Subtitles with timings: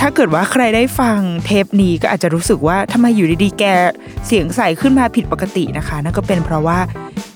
[0.00, 3.64] ถ้าเกิดว่าใครได้ฟังเทปนี้ก็อาจจะรู้สึกว่าทำไมอยู่ดีๆแก
[4.26, 6.78] เสียงใสขึ้นมาผิดปกตินะคะ นั่นก็เป็นเพราะว่า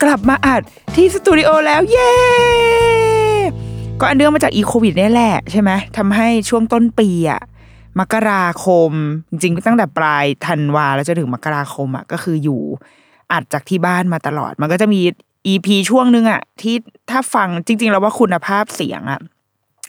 [0.03, 0.63] กลับมาอัด
[0.95, 2.13] ที่สตูดิโอแล้ว เย้
[4.01, 7.41] ก็อันเนื่องมาจากอีโควิดนี่แหละใช่ไหมทำให้ช่วงต้นปีอะ
[8.01, 8.91] มกราคม
[9.31, 12.61] จริงๆตั้งแต่ปลายธันวาแล้วจนถึงมกราคมอะก็คืออยู่
[13.33, 15.01] อัดจากที่บ้านมาตลอด มันก็จะมี
[15.47, 16.77] อีพีช่วงนึงอะที่
[17.11, 19.21] ถ้าฟังจริง ๆ แล้วว่าคุณภาพเสียงอะ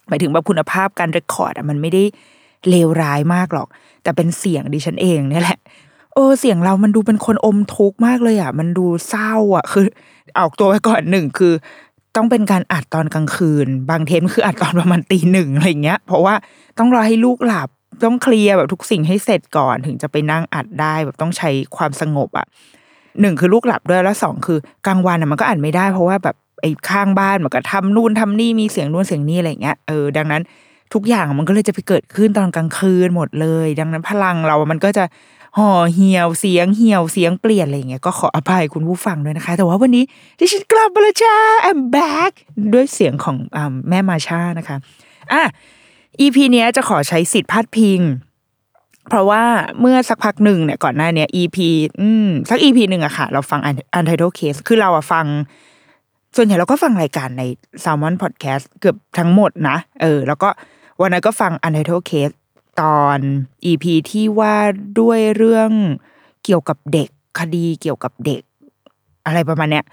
[0.08, 2.04] หมายถึงว่าคุณภาพการเรคคอร์ดอะมันไม่ได้
[2.70, 3.68] เลวร้ายมากหรอก
[4.04, 5.60] แต่เป็นเสียงดิฉันเองเนี่ยแหละ
[6.14, 9.86] โอ้เสียงเรามันดูเป็นคนอมทุกข์มากเลยอะ มันดูเศร้าอะ คือ
[10.40, 11.54] ออกตัวไว้ก่อนหนึ่งคือ
[12.16, 16.36] ต้องเป็นการอัดตอนกลางคืน บางเทปคืออัดตอนประมาณตีหนึ่งอะไรเงี้ย เพราะว่า
[16.78, 17.70] ต้องรอให้ลูกหลับ
[18.06, 22.46] ต้องเคลียร์แบบทุกสิ่งให้เสร็จก่อนถึงจะไปนั่งอัดได้แบบต้องใช้ความสงบอะ
[23.22, 30.42] หนึ่งคือลูกหลับด้วยแล้วสองคือกลางวันอะมันก็อัดไม่ได้เพราะว่าแบบไอ้ข้างบ้านมันก็ทำนู่นทำนี่มีเสียงนู่นเสียงนี่อะไรเงี้ยเออดังนั้น
[30.94, 35.04] ทุกอย่างมันก็เลยจะไปเกิดขึ้นตอนกลางคืนหมดเลย ดังนั้นพลังเรา มันก็จะ
[35.58, 40.04] ห่อเหี่ยวเสียงเหี่ยวเสียงเปลี่ยนอะไรเงี้ยก็ขออภัยคุณผู้ฟังด้วยนะคะ แต่ว่าวันนี้
[40.40, 41.36] ที่ฉันกลับมาแล้วจ้า
[41.70, 42.32] I'm back
[42.74, 43.58] ด้วยเสียงของอ
[43.90, 44.78] แม่มาชานะคะ
[45.34, 45.42] อะ
[46.20, 48.00] EP เนี้ยจะขอใช้สิทธิ์พาดพิง
[49.10, 49.44] เพราะว่า
[49.80, 51.58] เมื่อสักพักหนึ่งเนี่ยก่อนหน้าเนี้ย EP
[52.00, 53.60] อืมสัก EP หนึ่งอะค่ะ เราฟัง
[53.98, 55.26] Untitled Case คือเราอะฟัง
[56.36, 57.44] ส่วนใหญ่เราก็ฟังรายการใน
[57.84, 60.50] Salmon Podcast เกือบทั้งหมดนะเออ แล้วก็
[61.04, 62.36] วันนั้นก็ฟัง Untitled Case
[62.82, 63.20] ตอน
[63.66, 64.56] EP ที่ว่า
[65.00, 65.70] ด้วยเรื่อง
[66.46, 67.10] เกี่ยวกับเด็ก
[67.40, 68.42] คดีเกี่ยวกับเด็ก
[69.26, 69.86] อะไรประมาณเนี้ย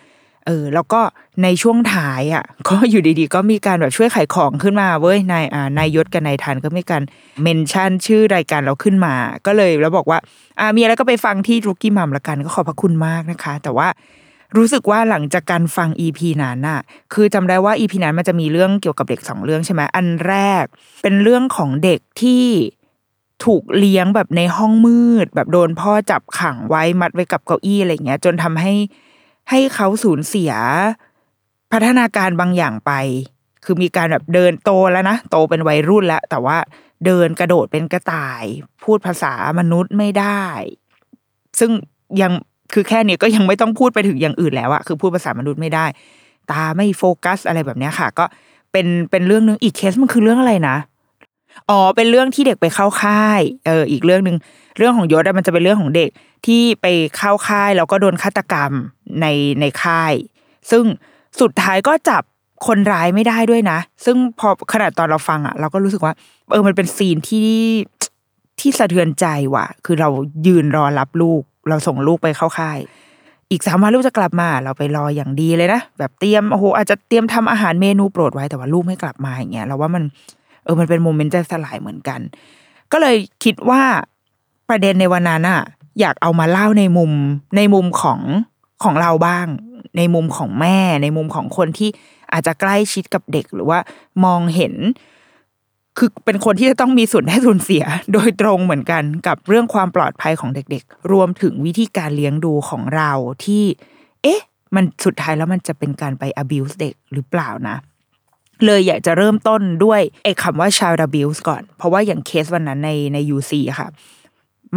[0.46, 1.00] เออแล้วก็
[1.42, 7.02] ในช่วงท้ายอะ ก็อยู่ดีๆ ก็มีการแบบช่วยขายของขึ้นมาเว้ยนายอ่านายยศกับนายทันก็มีการ
[7.42, 9.14] เมนชั่นชื่อรายการเราขึ้นมา
[9.46, 10.18] ก็เลยแล้วบอกว่า
[10.58, 13.88] อ่ามีอะไรก็ไปฟังที่รุกี้มัมละกันก็ขอบพระคุณมากนะคะ แต่ว่า
[14.56, 16.80] รู้สึกว่าหลังจากการฟัง EP นั้นน่ะ
[17.14, 20.64] คือจำได้ว่า EP นั้นมันจะมีเรื่องเกี่ยวกับเด็กสองเรื่องใช่ไหมอันแรก
[21.02, 22.44] เป็นเรื่องของเด็กที่
[23.44, 28.72] ถูกเลี้ยงแบบในห้องมืด แบบโดนพ่อจับขังไว้มัดไว้กับเก้าอี้อะไรเงี้ย จนทำให้
[29.50, 30.52] ให้เขาสูญเสีย
[31.72, 32.92] พัฒนาการบางอย่างไป
[33.64, 36.56] คือมีการแบบเดินโตแล้วนะโตเป็นวัยรุ่นแล้ว แต่ว่า
[37.06, 38.44] เดินกระโดดเป็นกระต่าย
[38.84, 40.44] พูดภาษามนุษย์ไม่ได้
[41.58, 41.70] ซึ่ง
[42.22, 42.32] ยัง
[42.72, 45.86] คือแค่นี้ก็ยังไม่ต้องพูดไปถึงอย่างอื่นแล้วอะคือพูดภาษามนุษย์ไม่ได้
[46.50, 48.24] ตาไม่โฟกัสอะไรแบบเนี้ยค่ะ ก็
[48.72, 50.76] เป็นเป็นเรื่องนึงอีกเคสมันคือเรื่องอะไรนะ
[51.70, 54.36] อ๋อเป็นเรื่องที่เด็กไปเข้าค่ายเอออีกเรื่องหนึ่ง
[54.78, 56.10] เรื่องของยศมันจะเป็นเรื่องของเด็ก
[56.46, 56.86] ที่ไป
[57.16, 58.72] เข้าค่ายแล้วก็โดนฆาตกรรม
[59.20, 59.26] ใน
[59.60, 60.12] ในค่าย
[60.70, 60.84] ซึ่ง
[61.40, 62.22] สุดท้ายก็จับ
[62.66, 66.14] คนร้ายไม่ได้ด้วยนะ ซึ่งพอขนาดตอนเราฟังอะ เราก็รู้สึกว่า
[66.50, 67.52] เออมันเป็น scene ที่
[68.60, 70.08] ที่สะเทือนใจว่ะ คือเรา
[70.46, 72.78] ยืนรอรับลูก เราส่งลูกไปเข้าค่าย
[73.50, 80.02] อีกสามวันลูกจะกลับมา เราไปรออย่างดีเลยนะแบบเตรียมโอ้โหอาจจะเตรียมทำอาหารเมนูโปรดไว้แต่ว่าลูกไม่กลับมาอย่างเงี้ยเราว่ามัน
[80.64, 82.20] เออมันเป็น moment ใจสลายเหมือนกัน
[82.92, 83.82] ก็เลยคิดว่า
[84.68, 85.62] ประเด็นในวันนั้นอะ
[86.00, 87.12] อยากเอามาเล่าในมุม
[87.56, 88.20] ในมุมของ
[88.84, 89.46] ของเราบ้าง
[89.96, 91.90] ในมุมของแม่ ในมุมของคนที่
[92.32, 93.78] อาจจะใกล้ชิดกับเด็กหรือว่า
[94.24, 94.74] มองเห็น
[95.98, 103.12] คือเป็นคนที่จะต้องมีส่วนได้ส่วนเสีย โดยตรงเหมือนกันกับเรื่องความปลอดภัยของเด็กๆ รวมถึงวิธีการเลี้ยงดูของเรา
[103.44, 103.64] ที่
[104.22, 104.40] เอ๊ะ
[104.74, 107.76] มันสุดท้ายแล้วมันจะเป็นการไป abuse เด็กหรือเปล่านะ
[108.64, 113.88] เลยอยากจะเริ่มต้นด้วยไอ้คำว่า child abuse ก่อน เพราะว่าอย่างเคสวันนั้นในใน UC ค่ะ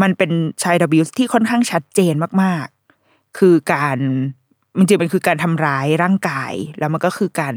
[0.02, 0.32] มันเป็น
[0.62, 2.14] child abuse ที่ค่อนข้างชัดเจน
[2.44, 3.98] มากๆ คือการ
[4.78, 7.56] มันจริงๆมันคือการทำร้ายร่างกาย แล้วมันก็คือการ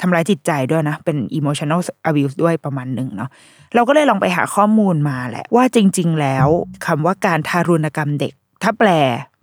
[0.00, 3.30] ทำร้ายจิตใจด้วยนะ เป็น emotional abuse ด้วยประมาณหนึ่งเนาะ
[3.74, 6.48] เราก็เลยลองไปหาข้อมูลมาแหละ ว่าจริง ๆ แล้ว
[6.86, 8.32] คำว่าการทารุณกรรมเด็ก
[8.62, 8.90] ถ้าแปล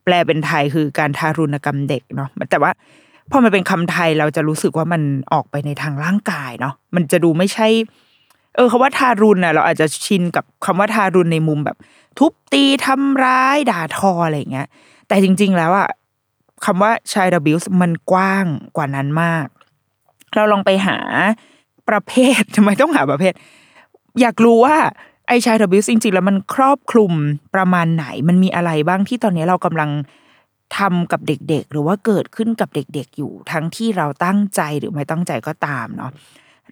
[0.05, 2.71] แปลเป็นไทยคือการทารุณกรรมเด็กเนาะแต่ว่า
[3.31, 5.01] พอมันเป็นคำไทยเราจะรู้สึกว่ามัน
[5.33, 7.67] ออกไปในทางร่างกายเนาะมันจะดูไม่ใช่
[8.55, 11.77] เออคำว่าทารุณน่ะเราอาจจะชินกับคำว่าทารุณในมุมแบบ
[12.19, 14.67] ทุบตีทำร้ายด่าทออะไรอย่างเงี้ย
[15.07, 15.87] แต่จริง ๆ แล้วอะ
[16.65, 18.45] คำว่า child abuse มันกว้าง
[18.77, 19.47] กว่านั้นมาก
[20.35, 20.97] เราลองไปหา
[21.89, 23.33] ประเภททำไมต้องหาประเภท
[24.21, 24.77] อยากรู้ว่า
[25.27, 27.13] ไอ child abuse จริงๆ แล้วมันครอบคลุม
[27.55, 29.89] ประมาณไหน มันมีอะไรบ้างที่ตอนนี้เรากำลัง
[30.77, 36.11] ทำกับเด็กๆ หรือว่าเกิดขึ้นกับเด็กๆ อยู่ ทั้งที่เราตั้งใจหรือไม่ตั้งใจก็ตามเนาะ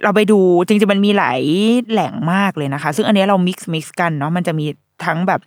[0.03, 1.42] เราไปดูจริงๆมันมีหลาย
[1.92, 4.65] แหล่งมากเลยนะคะ ซึ่งอันนี้เรา mix mix กันเนาะมันจะมี
[5.06, 5.39] ทั้งแบบ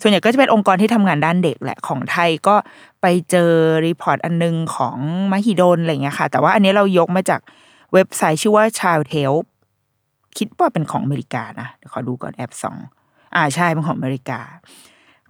[0.00, 2.56] ส่วนใหญ่ก็จะเป็นองค์กรที่ทำงานด้านเด็กแหละของไทยก็
[3.00, 3.50] ไปเจอ
[3.86, 4.96] report อันนึงของ
[5.32, 7.40] มหิดลอะไรเงี้ยค่ะ แต่ว่าอันนี้เรายกมาจาก
[7.92, 9.44] เว็บไซต์ชื่อว่า Child Help
[10.38, 12.76] คิดว่าเป็นของอเมริกานะเดี๋ยวขอดูก่อนแอปสอง
[13.34, 14.40] อ่าใช่เป็นของอเมริกา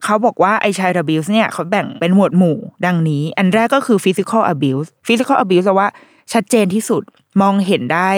[0.04, 5.88] เขาบอกว่าไอ child abuse เนี่ยเขาแบ่งเป็นหมวดหมู่ดังนี้ อันแรกก็คือ physical abuse physical abuse แปลว่า
[6.32, 7.02] ชัดเจนที่สุด
[7.40, 8.10] มองเห็นได้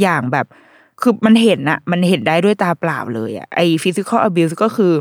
[0.00, 0.46] อย่างแบบ
[1.02, 4.92] คือมันเห็นอะมันเห็นได้ด้วยตาเปล่าเลยอะไอ physical abuse ก็คือ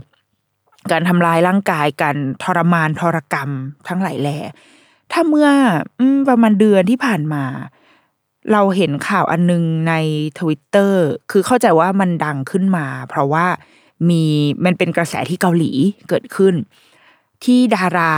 [0.91, 3.49] การทำลายร่างกายการทรมานทรกรรม
[3.87, 4.37] ทั้งหลายแหล่
[5.11, 5.49] ถ้าเมื่อ
[6.29, 7.43] ประมาณเดือนที่ผ่านมา
[8.51, 9.93] เราเห็นข่าวอันนึงใน
[10.39, 13.45] ทวิตเตอร์คือเข้าใจว่ามันดังขึ้นมา เพราะว่า
[14.09, 14.23] มี
[14.65, 15.71] มันเป็นกระแสที่เกาหลี
[16.09, 16.53] เกิดขึ้น
[17.43, 18.13] ที่ดารา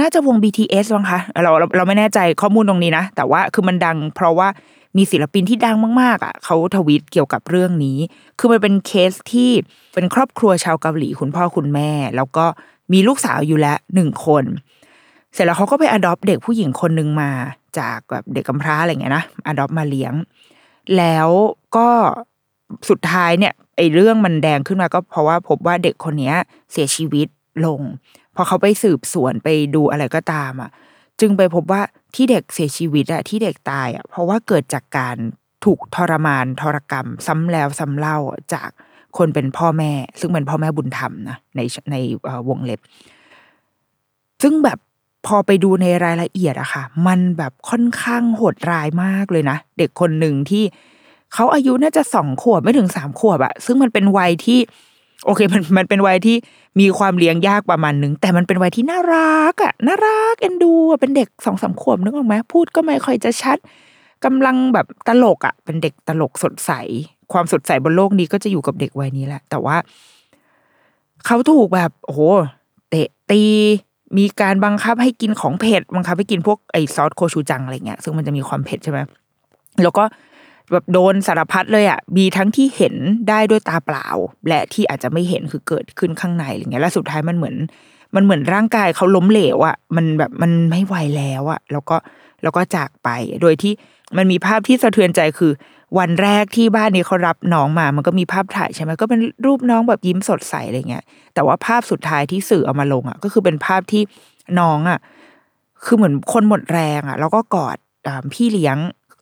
[0.00, 4.48] น่าจะวง BTS บ้างคะเราเราเราไม่แน่ใจข้อมูลตรงนี้นะ แต่ว่าคือมันดัง เพราะว่า
[4.96, 7.98] มีศิลปินที่ดังมากๆอะเขาทวีตเกี่ยวกับเรื่องนี้
[8.38, 9.50] คือมันเป็นเคสที่
[9.94, 12.44] เป็นครอบครัวชาวเกาหลีคุณพ่อคุณแม่ แล้วก็
[12.92, 14.44] มีลูกสาวอยู่แล้วหนึ่งคน
[15.32, 17.30] เสร็จแล้วเขาก็ไป adopt เด็กผู้หญิงคนหนึ่งมา
[17.78, 20.14] จากแบบเด็กกำพร้าอะไรเงี้ยนะ adopt มาเลี้ยง
[20.96, 21.28] แล้ว
[21.76, 21.88] ก็
[22.90, 26.32] สุดท้ายเนี่ยไอ้เรื่องมันแดงขึ้นมาก็เพราะว่าพบว่าเด็กคนนี้
[26.72, 27.28] เสียชีวิต
[27.66, 27.80] ลง
[28.34, 30.70] พอเขาไปสืบสวนไปดูอะไรก็ตามอะ
[31.20, 31.82] จึงไปพบว่า
[32.14, 35.16] ที่เด็กเสียชีวิตอะที่เด็กตายอะเพราะว่าเกิดจากการ
[35.64, 38.18] ถูกทรมานทรกรรม ซ้ำแล้วซ้ำเล่า
[38.54, 38.70] จาก
[39.16, 41.60] คนเป็นพ่อแม่ ซึ่งเป็นพ่อแม่บุญธรรมนะใน
[41.90, 41.96] ใน
[42.48, 42.80] วงเล็บ
[44.42, 44.78] ซึ่งแบบ
[45.26, 50.64] พอไปดูในรายละเอียดอะค่ะ มันแบบค่อนข้างโหดร้ายมากเลยนะ เด็กคนหนึ่งที่
[51.34, 54.58] เขาอายุน่าจะสองขวบไม่ถึงสามขวบอะซึ่งมันเป็นวัยที่
[55.24, 56.36] โอเคมันมันเป็นวัยที่
[56.80, 63.58] มีความเลี้ยงยากประมาณนึง แต่มันเป็นวัยที่น่ารักอะน่ารักเอ็นดูอะเป็นเด็กสองสามขวบนึกออกไหมพูดก็ไม่ค่อยจะชัด
[64.24, 66.72] กำลังแบบตลกอะเป็นเด็กตลกสดใส
[67.32, 69.76] ความสดใสบนโลกนี้ก็จะอยู่กับเด็กวัยนี้แหละ แต่ว่า
[71.26, 72.20] เขาถูกแบบโอ้โห
[72.90, 73.42] เตะตี
[74.18, 78.98] มีการบังคับให้กินของเผ็ดบังคับให้กินพวกไอซอสโคชูจังอะไรเงี้ยซึ่งมันจะมีความเผ็ดใช่ไหม
[79.82, 80.04] แล้วก็
[80.72, 82.94] แบบโดนสารพัดเลยอะมีทั้งที่เห็น
[83.28, 84.06] ได้ด้วยตาเปล่า
[84.48, 87.56] และที่อาจจะไม่เห็นคือเกิดขึ้นข้างในอะไรเงี้ยแล้วสุดท้ายมันเหมือน
[88.14, 91.96] มันเหมือนร่างกายเขาล้มเหลวอะ มันแบบมันไม่ไหวแล้วอะ แล้วก็
[92.42, 93.08] แล้วก็จากไป
[93.42, 93.72] โดยที่
[94.16, 95.52] มันมีภาพที่สะเทือนใจคือ
[95.98, 101.04] วันแรกที่บ้านนี้เขารับน้องมา มันก็มีภาพถ่ายใช่ไหมก็เป็นรูปน้องแบบยิ้มสดใสอะไรเงี้ย
[101.34, 104.02] แต่ว่าภาพสุดท้ายที่สื่อเอามาลงอะ ก็คือเป็นภาพที่
[104.60, 104.98] น้องอะ
[105.84, 107.76] คือเหมือนคนหมดแรงอะ แล้วก็กอด
[108.32, 108.76] พี่เลี้ยง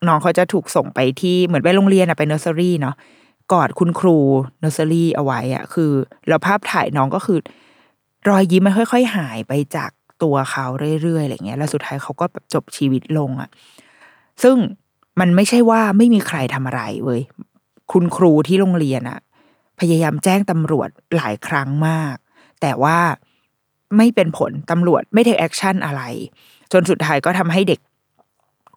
[0.08, 2.94] น้องเขาจะถูกส่งไปที่เหมือนไปโรงเรียนอะไปเนอร์เซอรี่เนาะ
[3.52, 4.18] กอดคุณครู
[4.60, 5.90] เนอร์เซอรี่เอาไว้อะคือ
[6.28, 7.38] แล้วภาพถ่ายน้องก็คือ
[8.28, 9.90] รอยยิ้มมันค่อย ๆ หายไปจาก
[10.22, 10.66] ตัวเขา
[11.02, 13.50] เรื่อยๆอะไรเงี้ยแล้วสุดท้ายเขาก็แบบจบชีวิตลงอะ
[14.42, 14.56] ซึ่ง
[15.20, 17.20] มันไม่ใช่ว่าไม่มีใครทำอะไรเว้ย
[17.92, 19.20] คุณครูที่โรงเรียนอะ
[19.80, 22.16] พยายามแจ้งตำรวจหลายครั้งมาก
[22.60, 22.98] แต่ว่า
[23.96, 26.02] ไม่เป็นผลตำรวจไม่ take action อะไร
[26.72, 27.80] จนสุดท้ายก็ทำให้เด็ก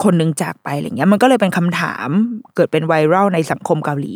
[0.03, 2.09] คนหนึ่งจากไปอะไรเงี้ย มันก็เลยเป็นคำถาม
[2.55, 4.13] เกิดเป็นไวรัลในสังคมเกาหลี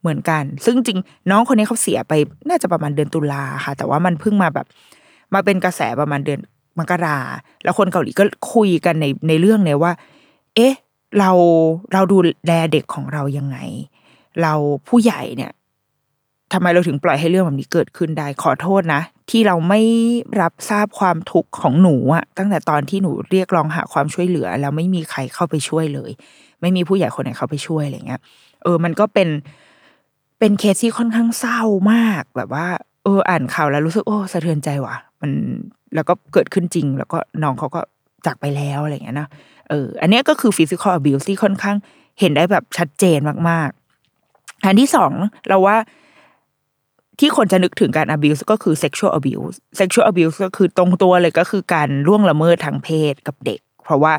[0.00, 0.98] เหมือนกัน ซึ่งจริง
[1.30, 2.12] น้องคนนี้เขาเสียไป
[2.48, 4.66] น่าจะประมาณเดือนตุลาค่ะ แต่ว่ามันเพิ่งมาแบบ
[5.34, 6.40] มาเป็นกระแสประมาณเดือน
[6.78, 7.18] มกรา
[7.64, 9.92] แล้วคนเกาหลีก็คุยกันในในเรื่องเนี่ยว่า
[10.54, 10.74] เอ๊ะ
[11.18, 11.30] เรา
[11.92, 13.58] เราดูแลเด็กของเรายังไง
[14.42, 14.52] เรา
[14.88, 15.52] ผู้ใหญ่เนี่ย
[16.52, 19.82] ทำไมเราถึงปล่อยให้เรื่องแบบนี้เกิดขึ้นได้ ขอโทษนะ ที่เราไม่
[20.40, 26.10] รับทราบความทุกข์ของหนูอะตั้งแต่ตอนที่หนูเรียกร้องหาความช่วยเหลือ แล้วไม่มีใครเข้าไปช่วยเลย
[26.60, 28.20] ไม่มีผู้ใหญ่คนไหนเข้าไปช่วยอะไรเงี้ย
[28.62, 29.28] เออ มันก็เป็น
[30.38, 31.60] เป็นเคสที่ค่อนข้างเศร้า
[31.92, 32.66] มากแบบว่า
[33.04, 35.32] เออ อ่านข่าวแล้วรู้สึกโอ้สะเทือนใจว่ะ มัน
[35.94, 37.80] แล้วก็เกิดขึ้นจริง แล้วก็น้องเขาก็
[38.26, 39.28] จากไปแล้วอะไรเงี้ยนะ
[39.68, 41.76] เออ อันนี้ก็คือ physical abuse ที่ค่อนข้าง
[42.20, 43.18] เห็นได้แบบชัดเจน
[43.48, 45.12] มากๆอันที่สอง
[45.48, 45.76] เราว่า
[47.20, 54.14] ที่คนจะนึกถึงการ abuse ก็คือ sexual abuse sexual abuse ก็คือตรงตัวเลยก็คือการล่วงละเมิดทางเพศกับเด็ก เพราะว่า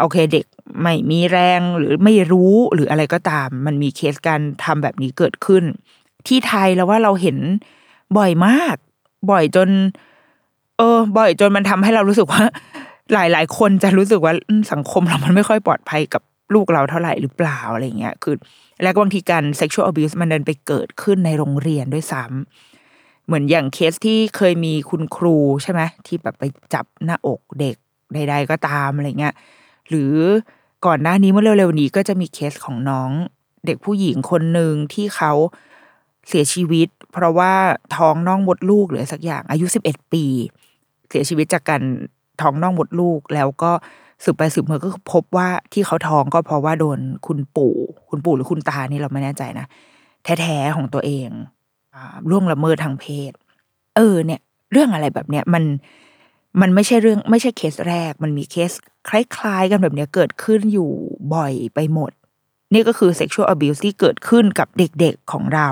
[0.00, 0.44] โอเคเด็ก
[0.82, 5.64] ไม่มีแรงหรือไม่รู้หรืออะไรก็ตาม มันมีเคสการทำแบบนี้เกิดขึ้น
[6.26, 7.36] ที่ไทยแล้วว่าเราเห็น
[8.16, 8.76] บ่อยมาก
[9.30, 9.68] บ่อยจน
[10.78, 12.42] เออ บ่อยจนมันทำให้เรารู้สึกว่า
[13.12, 14.32] หลายหลายคนจะรู้สึกว่า
[14.72, 16.22] สังคมเรามันไม่ค่อยปลอดภัยกับ
[16.54, 18.34] ลูกเราเท่าไหร่หรือเปล่าอะไรเงี้ยคือ
[18.82, 27.76] แล้วบางทีการ sexual abuse มันเดินไปเกิดขึ้นในโรงเรียนด้วยซ้ำเหมือนอย่างเคสที่เคยมีคุณครูใช่ไหมที่แบบไปจับหน้าอกเด็ก
[28.14, 29.34] ใด ๆ ก็ตามอะไรเงี้ย
[29.88, 30.14] หรือ
[30.86, 33.10] ก่อนหน้านี้เมื่อเร็วๆนี้ก็จะมีเคสของน้อง
[33.66, 35.32] เด็กผู้หญิงคนหนึ่งที่เขา
[36.28, 37.52] เสียชีวิต เพราะว่า
[37.96, 40.24] ท้องน่องมดลูกหรือสักอย่างอายุสิบเอ็ดปี
[41.08, 41.82] เสียชีวิตจากการ
[42.40, 43.72] ท้องน่องมดลูกแล้วก็
[44.24, 47.74] สืบไปสืบมาก็พบว่าที่เขาท้องก็เพราะว่าโดนคุณปู่
[48.10, 49.66] คุณปู่หรือคุณตานี่เราไม่แน่ใจนะ
[50.24, 51.28] แท้ๆของตัวเอง
[52.30, 53.32] ล่วงละเมิดทางเพศ
[53.96, 54.40] เออ เนี่ย
[54.72, 55.64] เรื่องอะไรแบบเนี้ยมัน
[56.60, 58.70] มันไม่ใช่เรื่องไม่ใช่เคสแรก มันมีเคส
[59.08, 60.90] คล้ายๆ กันแบบเนี้ยเกิดขึ้นอยู่
[61.34, 62.10] บ่อยไปหมด
[62.72, 65.68] นี่ก็คือ sexual abuse ที่เกิดขึ้นกับเด็กๆของเรา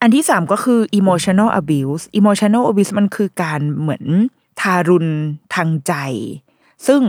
[0.00, 4.04] อันที่สามก็คือ emotional abuse emotional abuse มันคือการเหมือน
[4.60, 5.10] ทารุณ
[5.54, 5.94] ทางใจ
[6.86, 7.02] ซึ่ง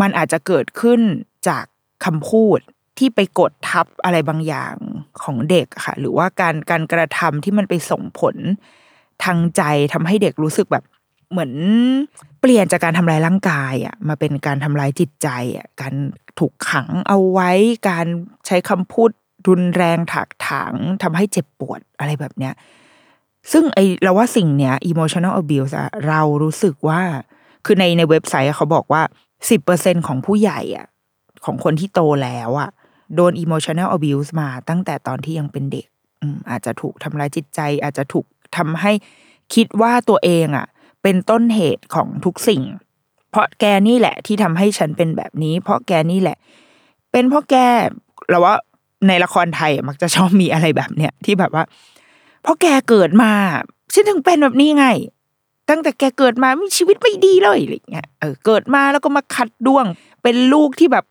[0.00, 1.00] มันอาจจะเกิดขึ้น
[1.48, 1.64] จาก
[2.04, 2.60] คำพูด
[2.98, 4.76] ที่ไปกดทับอะไรบางอย่าง
[5.22, 8.36] ของเด็กค่ะ หรือว่าการการกระทำที่มันไปส่งผล
[9.24, 9.62] ทางใจ
[9.92, 10.84] ทำให้เด็กรู้สึกแบบ
[11.30, 11.52] เหมือน
[12.40, 15.94] เปลี่ยนจากการทำลายร่างกายอะมาเป็นการทำลายจิตใจอะการ
[16.38, 17.50] ถูกขังเอาไว้
[17.88, 18.06] การ
[18.46, 19.10] ใช้คำพูด
[19.48, 22.54] รุนแรงถักถางทำให้เจ็บปวดอะไรแบบเนี้ย
[23.52, 27.02] ซึ่งไอเราว่าสิ่งเนี้ย emotional abuse อะเรารู้สึกว่า
[27.66, 29.02] คือในในเว็บไซต์เขาบอกว่า
[29.50, 30.86] สิบเปอร์เซ็นของผู้ใหญ่อะ
[31.44, 32.70] ของคนที่โตแล้วอะ
[33.14, 35.86] โดน emotional abuse มาตั้งแต่ตอนที่ยังเป็นเด็ก
[36.50, 38.92] อาจจะถูกทำลายจิตใจ อาจจะถูกทำให้
[39.54, 40.66] คิดว่าตัวเองอะ
[41.02, 42.62] เป็นต้นเหตุของทุกสิ่ง
[43.30, 46.38] เพราะแกนี่แหละที่ทำให้ฉันเป็นแบบนี้ เพราะแกนี่แหละ
[47.12, 47.54] เป็นเพราะแก
[48.28, 48.54] เราว่า
[49.08, 51.64] ในละครไทยมักจะชอบมีอะไรแบบเนี้ยที่แบบว่า
[52.42, 53.32] เพราะแกเกิดมา
[53.94, 54.86] ฉันถึงเป็นแบบนี้ไง
[55.68, 59.84] ตั้งแต่แกเกิดมามีชีวิตไม่ดีเลยอะไรเงี้ยเออเกิดมาแล้วก็มาขัดดวง
[60.22, 61.04] เป็นลูกที่แบบ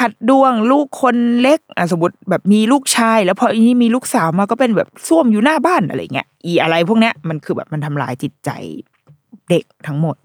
[0.00, 8.50] ขัดดวง ลูกคนเล็กอะสมมติแบบมีลูกชาย แล้วพออีนี้มีลูกสาวมาก็เป็นแบบส้วมอยู่หน้าบ้านอะไรเงี้ยอีอะไรพวกเนี้ยมันคือแบบมันทำลายจิตใจ
[9.50, 10.16] เด็กทั้งหมด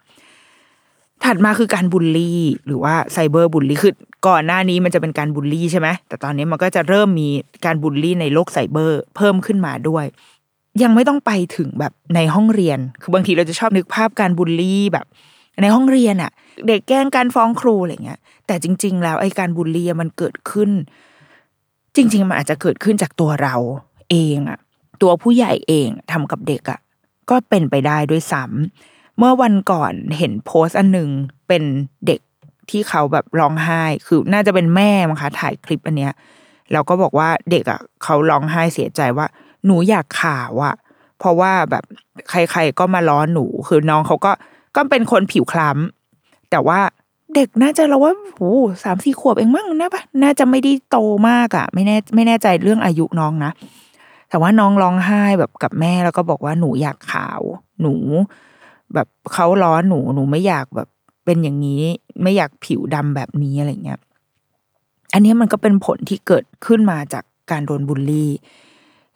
[1.24, 3.94] ถัดมาคือการบูลลี่ หรือว่าไซเบอร์บูลลี่คือ
[4.28, 7.30] ก่อนหน้านี้มันจะเป็นการบูลลี่ใช่ไหมแต่ตอนนี้มันก็จะเริ่มมี
[7.66, 10.06] การบูลลี่ในโลกไซเบอร์ เพิ่มขึ้นมาด้วย
[10.82, 15.06] ยังไม่ต้องไปถึงแบบในห้องเรียน คือบางทีเราจะชอบนึกภาพการบูลลี่แบบ
[15.62, 16.32] ในห้องเรียนอะ
[16.68, 20.70] เด็กแกล้งการฟ้องครูอะไรเงี้ย แต่จริง ๆ แล้วไอ้การบูลลี่มันเกิดขึ้น
[21.96, 23.56] จริง ๆ มันอาจจะเกิดขึ้นจากตัวเรา
[24.10, 24.60] เองอะ
[25.02, 26.80] ตัวผู้ใหญ่เองทำกับเด็กอะ
[27.30, 31.10] ก็เป็นไปได้ด้วยซ้ำเมื่อวันก่อนเห็นโพสต์อันหนึ่ง
[31.48, 31.64] เป็น
[32.08, 32.20] เด็ก
[32.70, 36.14] ที่เขาแบบร้องไห้ คือน่าจะเป็นแม่มั้งคะถ่ายคลิปอันเนี้ย
[36.72, 39.28] แล้วก็บอกว่าเด็กอะเขาร้องไห้เสียใจว่า
[39.68, 40.76] หนูอยากข่าวอะ
[41.20, 41.84] เพราะว่าแบบ
[42.30, 44.32] ใคร ๆก็มาล้อหนู คือน้องเขาก็
[44.76, 46.80] ก็เป็นคนผิวคล้ำแต่ว่า
[47.36, 50.98] เด็กน่าจะเราว่าโอ้สามสี่ขวบเองมั้งนะปะน่าจะไม่ได้โต
[51.30, 53.52] มากอะไม่แน่ไม่แน่ใจเรื่องอายุน้องนะ
[54.30, 57.42] แต่ว่าน้องร้องไห้แบบกับแม่แล้วก็บอกว่าหนูอยากข่าว
[57.82, 57.94] หนู
[58.94, 60.90] แบบเขาล้อหนูหนูไม่อยากแบบ
[61.26, 61.84] เป็นอย่างนี้
[62.22, 64.00] ไม่อยากผิวดำแบบนี้อะไรเงี้ย
[65.14, 68.32] อันนี้มันก็เป็นผลที่เกิดขึ้นมาจากการโดนบูลลี่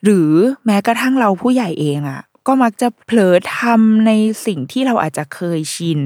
[0.04, 0.30] หรือ
[0.66, 4.12] แม้กระทั่งเราผู้ใหญ่เองอะ่ะ ก็มักจะเผลอทำใน
[4.46, 6.00] สิ่งที่เราอาจจะเคยชิน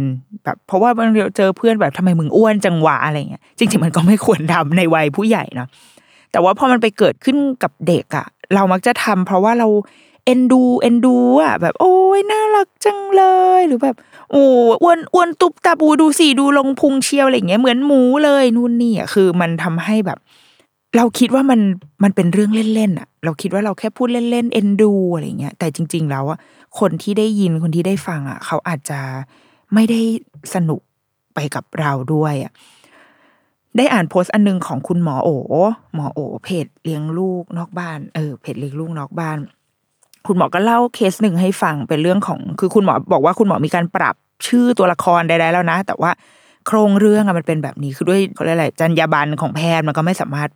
[0.44, 5.68] แบบเพราะว่าบางทีเจอเพื่อนแบบทำไมมึงอ้วนจังหวะอะไรเงี้ยจริงๆมันก็ไม่ควรทำในวัยผู้ใหญ่นะ
[6.32, 8.26] แต่ว่าพอมันไปเกิดขึ้นกับเด็กอะ่ะ
[8.56, 9.68] เรามักจะทำเพราะว่าเรา
[10.26, 13.24] เอ็นดูเอ็นดูอะแบบโอ้ยน่ารักจังเล
[13.60, 13.96] ยหรือแบบ
[14.32, 14.44] โอ้
[14.84, 20.20] อ้วนอ้วนตุบตาบูดูสิดูลงพุงเชียวอะไรเงี้ยเหมือนหมูเลยนู่นนี่อะคือมันทำให้แบบ
[20.96, 21.60] เราคิดว่ามัน
[22.04, 26.40] มันเป็นเรื่องเล่นๆอะ เราคิดว่าเราแค่พูดเล่นๆเอ็นดูอะไรเงี้ย แต่จริง ๆ แล้วอะ
[26.80, 29.00] คนที่ได้ยินคนที่ได้ฟังอะ เขาอาจจะ
[29.74, 30.02] ไม่ได้
[30.54, 30.82] สนุก
[31.36, 32.52] ไปกับเราด้วยอะ
[33.78, 35.30] ได้อ่านโพสต์อันนึงของคุณหมอโอ
[35.94, 39.38] หมอโอเพจเลี้ยงลูกนอกบ้านเออเพจเลี้ยงลูกนอกบ้าน
[40.28, 44.16] คุณหมอก็เล่าเคสหนึ่งให้ฟังเป็นเรื่องของ คือคุณหมอบอกว่าคุณหมอมีการปรับ
[44.48, 46.12] ชื่อตัวละครใดๆแล้วนะ แต่ว่า
[46.68, 50.50] โครงเรื่องอะมันเป็นแบบนี้คือด้วยเขาเรียกอะไรจรรยาบรรณของแพทย์มันก็ไม่สามารถ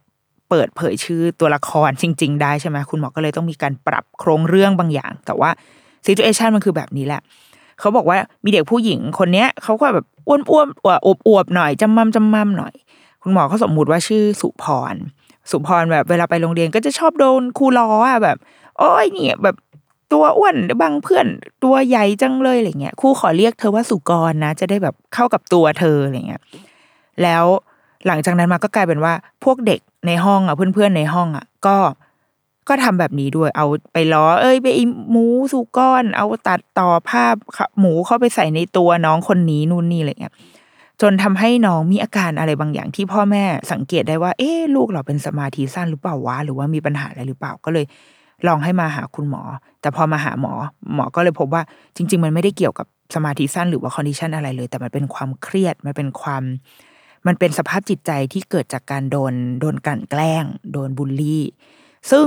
[0.49, 5.49] เปิดเผยชื่อตัวละครจริง ๆ ได้ใช่ไหมคุณหมอก็เลยต้องมีการปรับโครงเรื่องบางอย่าง แต่ว่า
[6.05, 7.21] ซีจูเอชันมันคือแบบนี้แหละ
[7.79, 12.73] เขาบอกว่ามีเด็กผู้หญิงคนเนี้ยเขาก็แบบอ้วนอ้วนอวบอวบหน่อยจำมั่มจำมั่มหน่อย
[13.23, 14.95] คุณหมอเขาสมมุติว่าชื่อสุพร
[15.51, 18.37] สุพรแบบเวลาไปโรงเรียนก็จะชอบโดนครูล้ออะแบบ
[18.77, 19.55] โอ้ยเนี่ยแบบ
[20.13, 21.27] ตัวอ้วนบางเพื่อน
[21.63, 26.41] ตัวใหญ่จังเลยอะไรเงี้ยครูขอเรียกเธอว่าสุกรนะ จะได้แบบเข้ากับตัวเธออะไรเงี้ย
[27.23, 27.45] แล้ว
[28.07, 29.13] หลังจากนั้นมาก็กลายเป็นว่า
[29.43, 31.77] พวกเด็กในห้องอะเพื่อนๆในห้องอะก็
[32.69, 34.67] ก็ทำแบบนี้ด้วย เอาไปล้อ เอ้ย ไป
[35.11, 37.35] หมูสุก้อน เอาตัดต่อภาพ
[37.79, 40.33] หมูเข้าไปใส่ในตัวน้องคนนี้นู่นนี่อะไรเงี้ย
[41.01, 47.85] จนทำให้น้องมีอาการอะไรบางอย่างที่พ่อแม่สังเกตได้ว่า เอ๊ะลูกเราเป็นสมาธิสั้นหรือเปล่าวะ หรือว่ามีปัญหาอะไรหรือเปล่า ก็เลย
[48.47, 49.41] ลองให้มาหาคุณหมอ
[49.81, 50.53] แต่พอมาหาหมอ
[50.95, 51.61] หมอก็เลยพบว่า
[51.95, 56.43] จริง ๆ มันไม่ได้เกี่ยวกับสมาธิสั้นหรือว่าคอนดิชันอะไรเลย แต่มันเป็นความเครียด มันเป็นความ
[57.27, 61.43] มันเป็นสภาพจิตใจที่เกิดจากการโดนโดนกลั่นแกล้ง โดนบูลลี่
[62.11, 62.25] ซึ่ง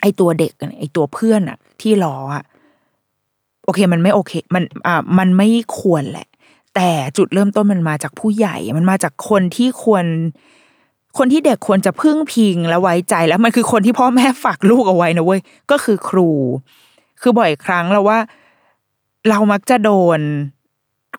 [0.00, 2.44] ไอตัวเด็กไอตัวเพื่อนอะที่ล้ออะ
[3.64, 5.48] โอเคมันไม่โอเค มันอ่ามันไม่
[5.78, 6.28] ควรแหละ
[6.74, 10.04] แต่จุดเริ่มต้นมันมาจากผู้ใหญ่ มันมาจากคนที่ควร
[11.18, 16.28] คนที่เด็กควรจะพึ่งพิงและไว้ใจแล้วมันคือคนที่พ่อแม่ฝากลูกเอาไว้นะเว้ยก็คือครู
[17.20, 18.18] คือบ่อยครั้งเราว่า
[19.28, 20.20] เรามักจะโดน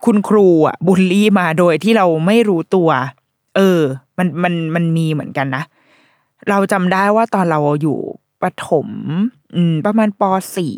[0.06, 2.90] คุณครูอะบูลลี่มาโดยที่เราไม่รู้ตัว
[3.56, 3.82] เออ
[4.18, 5.64] มันมันมันมีเหมือนกันนะ
[6.50, 7.98] เราจำได้ว่าตอนเราอยู่
[8.42, 8.88] ประถม
[9.56, 10.24] อืม ประมาณป
[10.56, 10.76] สี่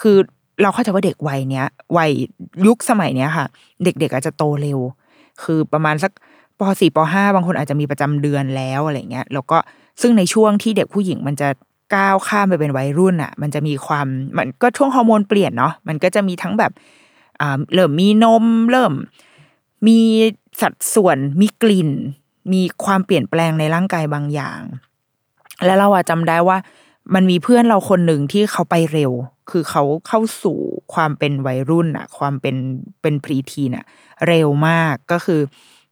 [0.00, 0.16] คือ
[0.62, 2.10] เราเข้าใจว่าเด็กวัยเนี้ยวัย
[2.66, 3.46] ยุคสมัยเนี้ยค่ะ
[3.84, 4.78] เด็ก ๆ อาจจะโตเร็ว
[5.42, 6.12] คือประมาณสัก
[6.58, 9.58] ปสี่ปห้าบางคนอาจจะมีประจำเดือนแล้วอะไรเงี้ย แล้วก็
[10.00, 11.48] ซึ่งในช่วงที่เด็กผู้หญิงมันจะ
[11.94, 14.06] ก้าวข้ามไปเป็นวัยรุ่นอะ มันจะมีความ
[14.36, 16.72] มันก็ช่วงฮอร์โมนเปลี่ยนเนาะมันก็จะมีทั้งแบบ
[17.74, 18.92] เริ่มมีนม เริ่ม
[19.86, 19.98] มี
[20.60, 21.90] สัดส่วนมีกลิ่น
[22.52, 24.60] มีความเปลี่ยนแปลงในร่างกายบางอย่าง
[25.64, 26.58] แล้วเราอะจำได้ว่า
[27.14, 29.12] มันมีเพื่อนเราคนหนึ่งที่เขาไปเร็ว
[29.50, 30.58] คือเขาเข้าสู่
[30.94, 32.56] ความเป็นวัยรุ่นอะความเป็น
[33.02, 33.84] เป็นพรีทีนอะ
[34.26, 35.40] เร็วมากก็คือ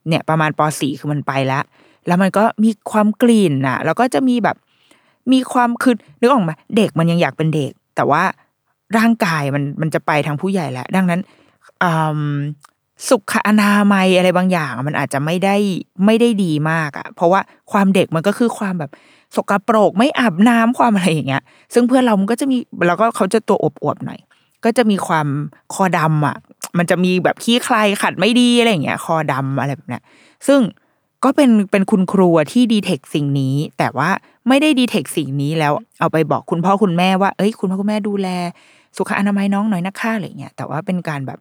[0.09, 1.65] เนี่ยประมาณปสี่คือมันไปแล้ว
[2.07, 4.57] แล้วมันก็มีความกลิ่นอะแล้วก็จะมีแบบ
[5.33, 8.23] มีความคือนึกออกไหมเด็กมันยังอยากเป็นเด็ก แต่ว่า
[8.99, 11.21] ร่างกายมันมันจะไปทางผู้ใหญ่แล้ว ดังนั้น
[13.09, 15.57] สุขอนามัยอะไรบางอย่าง มันอาจจะไม่ได้
[16.05, 17.41] ไม่ได้ดีมากอะเพราะว่า
[17.73, 18.91] ความเด็กมันก็คือความแบบ
[19.37, 21.43] สกปรกไม่อาบน้ำความอะไรอย่างเงี้ย
[21.75, 24.21] ซึ่งเพื่อนเรามันก็จะมีแล้วก็เขาจะตัวอวบๆหน่อย
[24.65, 25.27] ก็จะมีความ
[25.75, 26.37] คอดำอะ
[26.79, 30.03] มันจะมีแบบขี้ใครขัดไม่ดีอะไรอย่างเงี้ย คอดำอะไรแบบเนี้ย
[30.47, 30.61] ซึ่ง
[31.25, 34.11] ก็เป็นเป็นคุณครูที่ดีเทคสิ่งนี้ แต่ว่า
[34.49, 38.29] ไม่ได้ดีเทคสิ่งนี้แล้วเอาไปบอกคุณพ่อคุณแม่ว่า เอ้ย คุณพ่อคุณแม่ดูแล
[38.97, 41.39] สุขอนามัยน้องหน่อยนะคะอะไรเงี้ยแต่ว่าเป็นการแบบ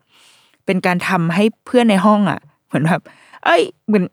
[0.65, 3.01] เป็นการทำให้เพื่อนในห้องอะ เหมือนแบบ
[3.45, 4.03] เอ้ยเหมือน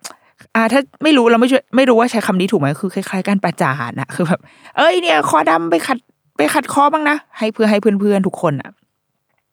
[0.54, 4.40] อ่าถ้าไม่รู้เราไม่ช่วยไม่รู้ว่าใช้คำนี้ถูกไหมคือคล้ายๆการประจานอะคือแบบ
[4.76, 5.98] เอ้ยเนี่ย คอดำไปขัด
[6.36, 8.70] ไปขัดคอบ้างนะให้เพื่อให้เพื่อนๆทุกคนอะ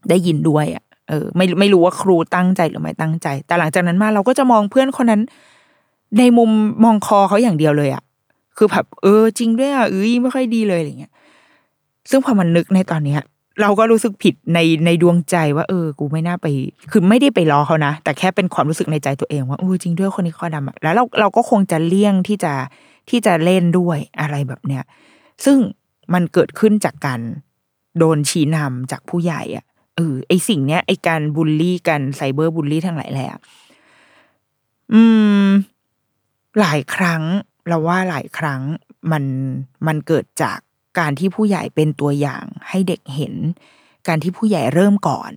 [0.10, 5.22] ได้ยินด้วยอะเออ ไม่ไม่รู้ว่าครูตั้งใจหรือไม่ตั้งใจ แต่หลังจากนั้นมาเราก็จะมองเพื่อนคนนั้น
[6.18, 6.50] ในมุม
[6.84, 8.04] มองคอเขาอย่างเดียวเลยอะ
[8.58, 11.14] คือแบบเออ จริงด้วยอะเอ้ยไม่ค่อยดีเลยอะไรเงี้ย
[12.10, 13.22] ซึ่งพอมันนึกในตอนเนี้ย
[13.62, 16.48] เราก็รู้สึกผิดในในดวงใจว่าเออ กูไม่น่าไป
[16.92, 22.54] คือไม่ได้ไปล้อเขานะ แต่แค่เป็นความรู้สึกในใจตัวเองว่าโอ้จริงด้วยคนนี้ข้อดำแล้วเราเราก็คงจะเลี่ยงที่จะ
[23.10, 24.84] ที่จะเล่นด้วยอะไรแบบเนี้ย
[25.46, 25.58] ซึ่ง
[26.14, 27.22] มันเกิดขึ้นจากการ
[27.98, 33.30] โดนชี้นำจากผู้ใหญ่อะเออไอสิ่งเนี้ยไอการบูลลี่กันไซเบอร์บูลลี่ทั้งหลายแหละ
[34.94, 35.02] อื
[35.46, 35.48] ม
[36.60, 37.24] หลายครั้ง
[37.68, 38.62] เราว่าหลายครั้ง
[39.12, 39.24] มัน
[39.88, 40.60] มันเกิดจาก
[41.00, 43.34] การที่ผู้ใหญ่เป็นตัวอย่างให้เด็กเห็น
[44.08, 45.32] การที่ผู้ใหญ่เริ่มก่อน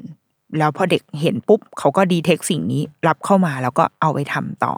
[0.58, 4.74] แล้วพอเด็กเห็นปุ๊บเขาก็ดีเทคสิ่งนี้รับเข้ามาแล้วก็เอาไปทำต่อ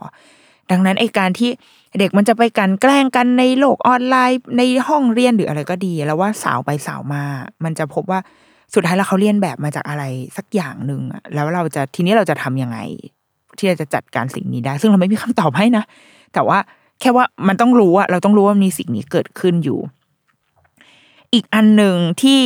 [0.70, 1.50] ดังนั้นไอการที่
[1.98, 7.22] เด็กมันจะไปกันแกล้งกันในโลกออนไลน์ในห้องเรียนหรืออะไรก็ดี แล้วว่าสาวไปสาวมา
[7.64, 8.20] มันจะพบว่า
[8.74, 10.04] สุดท้ายแล้วเขาเรียนแบบมาจากอะไร
[10.36, 12.78] สักอย่างหนึ่งอะแล้วเราจะทีนี้เราจะทํำยังไง
[13.58, 15.84] ที่เราจะจัดการสิ่งนี้ได้ ซึ่งเราไม่มีคำตอบให้นะ
[16.34, 16.58] แต่ว่า
[17.00, 19.78] แค่ว่ามันต้องรู้อะเราต้องรู้ว่ามีสิ่งนี้เกิดขึ้นอยู่
[21.34, 22.40] อีกอันหนึ่งที่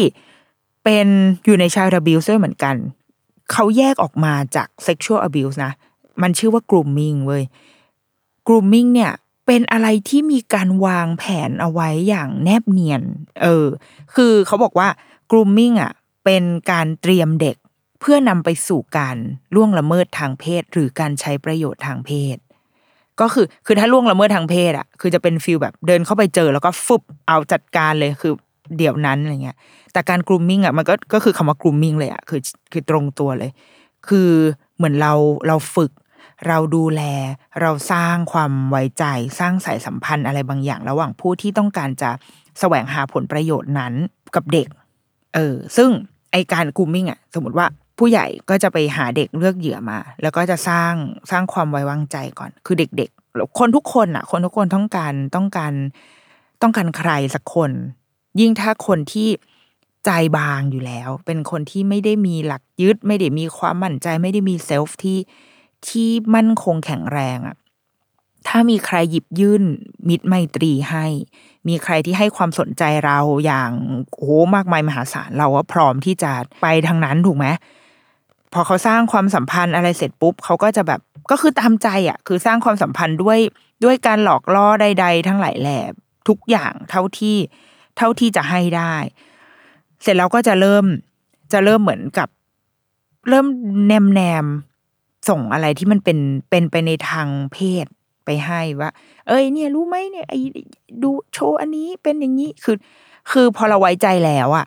[0.85, 1.09] เป็น
[1.45, 2.77] อยู่ในชาย abuse ด้วยเหมือนกัน
[3.53, 5.73] เขาแยกออกมาจาก sexual abuse นะ
[6.23, 7.43] มันชื่อว่า grooming เว้ย
[8.47, 9.13] grooming เนี่ย
[9.47, 13.03] เป็นอะไรที่มีการวางแผนเอาไว้อย่างแนบเนียน
[13.43, 13.67] เออ
[14.15, 14.89] คือเขาบอกว่า
[15.31, 15.93] grooming อะ
[16.25, 17.57] เป็นการเตรียมเด็ก
[18.01, 19.17] เพื่อนำไปสู่การ
[19.55, 22.37] ล่วงละเมิดทางเพศ หรือการใช้ประโยชน์ทางเพศ
[23.21, 28.35] ก็คือคือถ้าล่วงละเมิดทางเพศอะ คือจะเป็นฟิลแบบเดินเข้าไปเจอแล้วก็ฟึบเอาจัดการเลยคือ
[28.77, 29.57] เดี๋ยวนั้นอะไรเงี้ย
[29.93, 32.41] แต่การ grooming อะมันก็ก็คือคำว่า grooming เลยอะคือ
[32.73, 33.51] คือตรงตัวเลย
[34.09, 34.31] คือ
[34.77, 35.13] เหมือนเรา
[35.49, 35.93] เราฝึก
[36.49, 37.03] เราดูแล
[37.61, 39.05] เราสร้างความไว้ใจ
[39.39, 42.11] สร้างสายสัมพันธ์อะไรบางอย่าง ระหว่างผู้ที่ต้องการจะ
[42.61, 43.93] แสวงหาผลประโยชน์นั้น
[44.35, 44.69] กับเด็ก
[45.35, 45.91] เออ ซึ่ง
[46.33, 47.67] ไอการ grooming อะ สมมติว่า
[47.99, 50.93] ผู้ใหญ่ก็จะไปหาเด็กเลือกเหยื่อมา แล้วก็จะสร้าง
[51.31, 55.73] สร้างความไว้วางใจก่อน คือเด็ก ๆ คนทุกคนอะ คนทุกคนต้องการต้องการ
[56.63, 57.71] ต้องการใครสักคน
[58.41, 59.29] ยิ่งถ้าคนที่
[60.05, 65.19] ใจบางอยู่แล้ว เป็นคนที่ไม่ได้มีหลักยึด ไม่ได้มีความมั่นใจ ไม่ได้มีเซลฟ์ที่
[65.89, 67.57] ที่มั่นคงแข็งแรงอะ
[68.49, 69.63] ถ้ามีใครหยิบยื่น
[70.09, 71.07] มิตรไมตรีให้
[71.69, 73.71] มีใครที่ให้ความสนใจเราอย่าง
[74.17, 77.47] โอ้มากมายมหาศาลเราก็พร้อมที่จะไปทางนั้นถูกไหม
[78.53, 83.39] พอเขาสร้างความสัมพันธ์อะไรเสร็จปุ๊บเขาก็จะแบบก็คือตามใจอะ คือสร้างความสัมพันธ์ด้วย
[83.85, 85.81] ด้วยการหลอกล่อใด ๆ ทั้งหลายแหล่
[86.29, 87.37] ทุกอย่างเท่าที่
[87.99, 88.95] เท่าที่จะให้ได้
[90.03, 90.85] เสร็จแล้วก็จะเริ่ม
[91.53, 92.29] จะเริ่มเหมือนกับ
[93.29, 93.47] เริ่ม
[93.87, 94.47] แนมแนม
[95.29, 96.19] ส่งอะไรที่มันเป็น
[96.51, 97.87] เป็นไปในทางเพศ
[98.25, 98.91] ไปให้ว่า
[99.29, 100.41] เอ้ยเนี่ยรู้ไหมเนี่ยไอ้
[101.03, 102.77] ดูโชว์อันนี้เป็นอย่างนี้คือ
[103.31, 104.67] คือพอเราไว้ใจแล้วอะ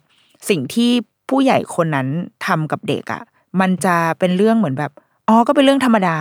[0.49, 0.89] สิ่งที่
[1.29, 2.07] ผู้ใหญ่คนนั้น
[2.45, 3.23] ทำกับเด็กอะ
[3.59, 4.91] มันจะเป็นเรื่องเหมือนแบบ
[5.27, 6.17] อ๋อก็เป็นเรื่องธรรมดา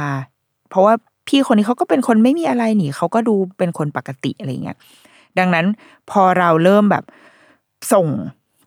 [0.71, 0.95] เพราะว่า
[1.29, 4.79] พี่คนนี้เขาก็เป็นคนไม่มีอะไรหนิเขาก็ดูเป็นคนปกติอะไรเงี้ย
[5.39, 5.67] ดังนั้น
[6.11, 7.05] พอเราเริ่มแบบ
[7.93, 8.09] ส่ง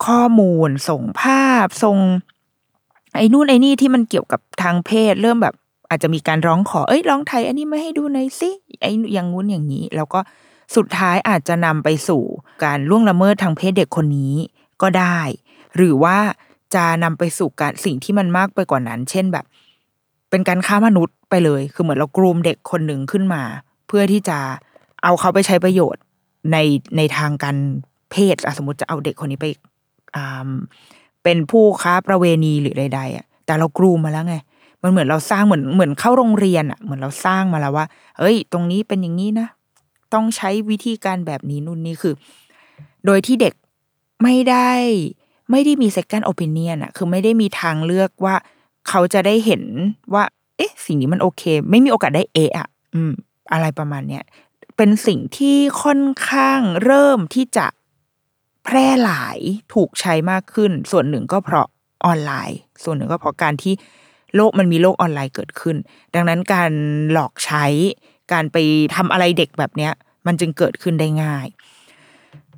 [0.05, 1.97] ข้อมูล ส่งภาพ ส่ง
[3.15, 5.55] ไอ้นู่นไอ้นี่ที่มันเกี่ยวกับทางเพศ เริ่มแบบ
[5.89, 8.49] อาจจะมีการร้องขอ เอ้ยร้องไทย อันนี้มาให้ดูหน่อยสิ
[8.81, 10.19] ไอ้อย่างงู้นอย่างนี้ แล้วก็
[10.75, 12.23] สุดท้ายอาจจะนำไปสู่
[12.63, 14.33] การล่วงละเมิดทางเพศเด็กคนนี้
[14.81, 15.19] ก็ได้
[15.75, 16.17] หรือว่า
[16.75, 19.45] จะนำไปสู่การสิ่งที่มันมากไปกว่านั้น เช่นแบบ
[20.29, 23.43] เป็นการค้ามนุษย์ไปเลย คือเหมือนเรากรูมเด็กคนหนึ่งขึ้นมา
[23.87, 24.37] เพื่อที่จะ
[25.03, 26.01] เอาเขาไปใช้ประโยชน์
[26.51, 26.57] ใน
[26.97, 27.57] ในทางการ
[28.11, 29.47] เพศสมมติจะเอาเด็กคนนี้ไป
[31.23, 34.35] เป็นผู้ค้าประเวณีหรือใดๆอะแต่เรากรูมมาแล้วไง
[34.81, 37.85] มันเหมือนเราสร้างเหมือนเหมือนเข้าโรงเรียนอะเหมือนเราสร้างมาแล้วว่า
[38.19, 39.47] เอ้ย ตรงนี้เป็นอย่างนี้นะ
[40.13, 42.13] ต้องใช้วิธีการแบบนี้นู่นนี่คือ
[43.05, 43.53] โดยที่เด็ก
[44.23, 44.71] ไม่ได้
[45.51, 48.35] ไม่ได้มี second opinion อะคือไม่ได้มีทางเลือกว่า
[48.89, 49.63] เขาจะได้เห็น
[50.13, 50.23] ว่า
[50.57, 53.11] เอ๊ะ สิ่งนี้มันโอเค ไม่มีโอกาสได้เอะอะอืม
[53.53, 54.23] อะไรประมาณเนี้ย
[54.77, 57.67] เป็นสิ่งที่ค่อนข้างเริ่มที่จะ
[58.63, 59.37] แพร่หลาย
[59.73, 61.67] ถูกใช้มากขึ้น ส่วนหนึ่งก็เพราะ
[62.05, 63.73] ออนไลน์ ส่วนหนึ่งก็เพราะการที่
[64.35, 65.75] โลกมันมีโลกออนไลน์เกิดขึ้น
[66.15, 66.71] ดังนั้นการ
[67.11, 67.65] หลอกใช้
[68.31, 68.57] การไป
[68.95, 69.93] ทำอะไรเด็กแบบเนี้ย
[70.25, 71.47] มันจึงเกิดขึ้นได้ง่าย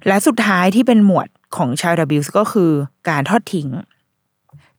[0.07, 2.71] และสุดท้ายที่เป็นหมวดของ child abuse ก็คือ
[3.09, 3.69] การทอดทิ้ง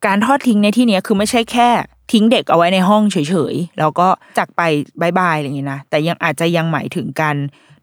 [0.06, 1.70] การทอดทิ้งในที่นี้คือไม่ใช่แค่
[2.12, 3.16] ทิ้งเด็กเอาไว้ในห้องเฉ
[3.52, 4.60] ยๆ แล้วก็จากไป
[5.00, 7.36] bye bye อะไรอย่างนี้นะ แต่ยังอาจจะยังหมายถึงการ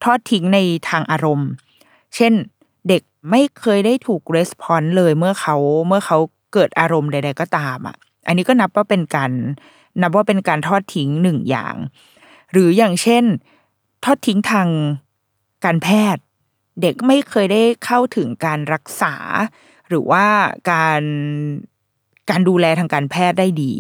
[0.04, 0.60] ทอดทิ้งใน
[0.90, 1.50] ทางอารมณ์
[2.16, 2.34] เช่น
[2.88, 5.56] เด็กไม่เคยได้ถูก response เลยเมื่อเขา
[5.88, 6.18] เมื่อเขา
[6.54, 7.96] เกิดอารมณ์ใด ๆ ก็ตามอะ
[8.28, 9.32] อันนี้ก็นับว่าเป็นการ
[10.02, 11.76] นับว่าเป็นการทอดทิ้งหนึ่งอย่าง
[12.52, 13.24] หรืออย่างเช่น
[14.04, 14.70] ทอดทิ้งทาง
[15.66, 16.24] การแพทย์
[16.82, 19.16] เด็กไม่เคยได้เข้าถึงการรักษา
[19.88, 20.26] หรือว่า
[20.72, 21.02] การ
[22.30, 23.74] การดูแลทางการแพทย์ได้ดี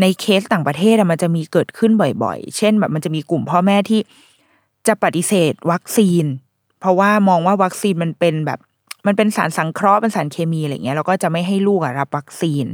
[0.00, 4.00] ในเคสต่างประเทศมันจะมีเกิดขึ้นบ่อย ๆ เช่นแบบมันจะมีกลุ่มพ่อแม่ที่
[4.86, 6.24] จะปฏิเสธวัคซีน
[6.80, 8.58] เพราะว่ามองว่าวัคซีนมันเป็นแบบ
[9.06, 12.64] มันเป็นสารสังเคราะห์เป็นสารเคมีอะไรเงี้ยเราก็จะไม่ให้ลูกรับวัคซีน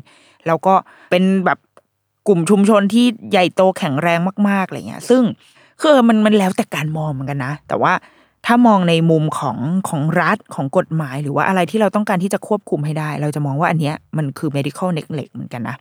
[0.46, 0.74] แล้วก็
[1.11, 1.59] เป็นแบบ
[2.28, 5.22] กลุ่มชุมชนที่ใหญ่โตแข็งแรงมากๆอะไรเงี้ย ซึ่ง
[5.83, 7.92] คือมันมันแล้วแต่การมองเหมือนกันนะ แต่ว่า
[8.46, 15.76] ถ้ามองในมุมของของรัฐของกฎหมาย หรือว่าอะไรที่เราต้องการที่จะควบคุมให้ได้ เราจะมองว่าอันเนี้ยมันคือ medical neglect เหมือนกันนะ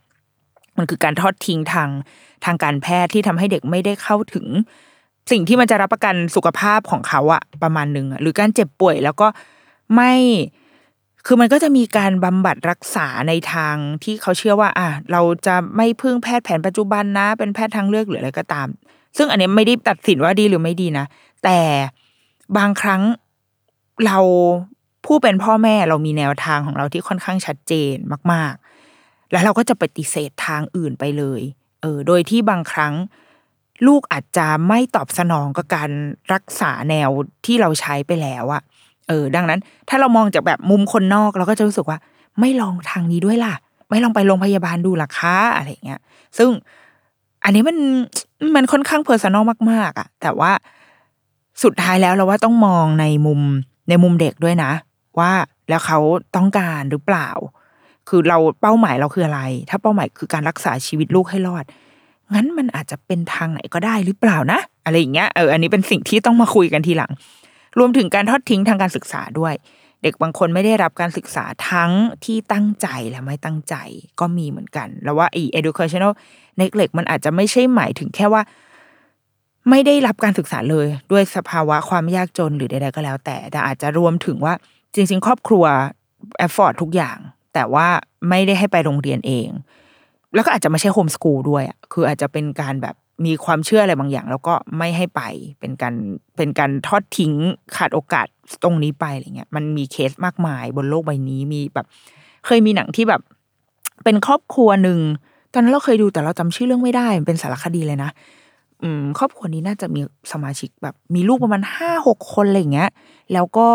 [0.76, 1.90] มันคือการทอดทิ้งทาง
[2.44, 4.46] ทางการแพทย์ที่ทำให้เด็กไม่ได้เข้าถึง
[5.30, 9.28] สิ่งที่มันจะรับประกันสุขภาพของเขาอะประมาณหนึ่งหรือการเจ็บป่วยแล้วก็
[9.94, 10.14] ไม่
[11.26, 18.68] คือมันก็จะมีการบำบัดรักษาในทางที่เขาเชื่อว่า อะเราจะไม่พึ่งแพทย์แผนปัจจุบันนะ เป็นแพทย์ทางเลือกหรืออะไรก็ตาม
[19.16, 21.06] ซึ่งอันนี้ไม่ได้ตัดสินว่าดีหรือไม่ดีนะ
[21.44, 21.58] แต่
[22.56, 23.02] บางครั้ง
[24.06, 24.18] เรา
[25.06, 27.94] ผู้เป็นพ่อแม่เรามีแนวทางของเราที่ค่อนข้างชัดเจน
[28.32, 28.69] มาก ๆ
[29.32, 31.42] แล้วเราก็จะปฏิเสธทางอื่นไปเลย
[31.80, 32.94] เออ โดยที่บางครั้ง
[33.86, 35.90] ลูกอาจจะไม่ตอบสนองกับการ
[36.32, 37.08] รักษาแนว
[37.46, 38.62] ที่เราใช้ไปแล้วอะ
[39.08, 41.98] เออ ดังนั้น ถ้าเรามองจากแบบมุมคนนอกเราก็จะรู้สึกว่า
[42.40, 43.54] ไม่ลองทางนี้ด้วยล่ะ
[43.90, 46.00] ไม่ลองไปโรงพยาบาลดูล่ะคะอะไรเงี้ย
[46.38, 46.50] ซึ่ง
[47.44, 47.78] อันนี้มัน
[48.56, 50.52] มันค่อนข้างเพอร์ซันอลมาก ๆอะแต่ว่า
[51.62, 53.40] สุดท้ายแล้วเราว่าต้องมองในมุม
[53.88, 54.72] ในมุมเด็กด้วยนะ
[55.18, 55.32] ว่า
[55.68, 55.98] แล้วเขา
[56.36, 57.28] ต้องการหรือเปล่า
[58.10, 61.64] คือเราเป้าหมายเราคืออะไร ถ้าเป้าหมายคือการรักษาชีวิตลูกให้รอด
[62.34, 67.12] งั้นมันอาจจะเป็นทางไหนก็ได้หรือเปล่านะ อะไรอย่างเงี้ยเอออันนี้เป็นสิ่งที่ต้องมาคุยกันทีหลัง
[67.78, 69.54] รวมถึงการทอดทิ้งทางการศึกษาด้วย
[70.02, 71.90] เด็กบางคนไม่ได้รับการศึกษาทั้ง
[72.24, 73.74] ที่ตั้งใจและไม่ตั้งใจ
[74.20, 76.12] ก็มีเหมือนกัน แล้วว่าไอ้ educational
[76.60, 78.42] neglect มันอาจจะไม่ใช่หมายถึงแค่ว่า
[79.70, 84.54] ไม่ได้รับการศึกษาเลยด้วยสภาวะความยากจนหรือใดๆก็แล้วแต่ แต่อาจจะรวมถึงว่า
[84.94, 85.64] จริง ๆ ครอบครัว
[86.38, 87.18] แอฟฟอร์ดทุกอย่าง
[87.54, 87.86] แต่ว่า
[88.28, 89.48] ไม่ได้ให้ไปโรงเรียนเอง
[90.34, 92.94] แล้วก็อาจจะไม่ใช่โฮมสกูลด้วยอะคืออาจจะเป็นการแบบ
[93.26, 95.22] มีความเชื่ออะไรบางอย่าง แล้วก็ไม่ให้ไป
[95.60, 95.94] เป็นการ
[96.36, 97.32] เป็นการทอดทิ้ง
[97.76, 98.26] ขาดโอกาส
[98.62, 101.86] ตรงนี้ไปอะไรเงี้ยมันมีเคสมากมายบนโลกใบนี้มีแบบ
[102.46, 103.20] เคยมีหนังที่แบบ
[104.04, 105.00] เป็นครอบครัวหนึ่ง
[105.52, 108.10] ตอนนั้นเราเคยดูแต่เราจำชื่อเรื่องไม่ได้เป็นสารคดีเลยนะ
[108.82, 110.00] อืม ครอบครัวนี้น่าจะมี
[110.32, 112.90] สมาชิกแบบ มีลูกประมาณห้าหกคนอะไรเงี้ย
[113.32, 113.68] แล้วก็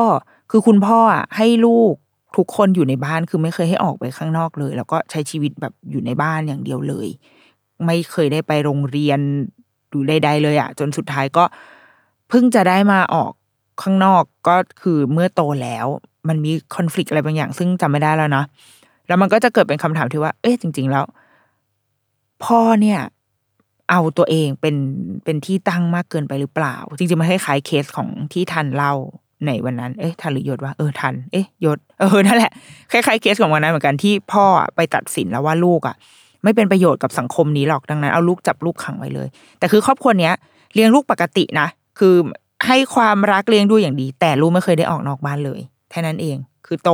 [0.52, 1.94] คือคุณพ่ออะให้ลูก
[2.36, 7.08] ทุกคนอยู่ในบ้านคือไม่เคยให้ออกไปข้างนอกเลย แล้วก็ใช้ชีวิตแบบอยู่ในบ้านอย่างเดียวเลย
[7.86, 9.20] ไม่เคยได้ไปโรงเรียน
[9.96, 11.44] รือใดๆเลยอะจนสุดท้ายก็
[12.30, 13.32] เพิ่งจะได้มาออก
[13.82, 15.86] ข้างนอกก็คือเมื่อโตแล้ว
[16.28, 18.46] มันมีคอน FLICT อะไรบางอย่าง ซึ่งจำไม่ได้แล้วเนาะ
[19.08, 21.06] แล้วมันก็จะเกิดเป็นคำถามที่ว่า เอ๊ะจริง ๆ แล้ว
[22.44, 23.00] พ่อเนี่ย
[23.90, 24.76] เอาตัวเองเป็น
[25.24, 28.94] เป็นที่ตั้งมากเกินไปหรือเปล่า จริงๆมันคล้ายๆเคสของที่ทันเล่า
[29.46, 32.52] ในวันนั้น เอ๊ะทันหรือยศว่าเออทัน เอ๊ะยศ เออนั่นแหละ
[32.92, 34.46] คล้ายๆเคสของวันนั้นเหมือนกันที่พ่อ
[34.76, 35.96] ไปตัดสินแล้วว่าลูกอะ
[36.44, 39.28] ไม่เป็นประโยชน์กับสังคมนี้หรอกดังนั้นเอาลูกจับลูกขังไว้เลย
[39.60, 40.34] แต่คือครอบครัวเนี้ย
[40.74, 41.68] เลี้ยงลูกปกตินะ
[42.00, 42.16] คือ
[42.68, 46.90] ให้ความรักเลี้ยงดูอย่างดี แต่ลูกไม่เคยได้ออกนอกบ้านเลยแค่นั้นเอง คือโต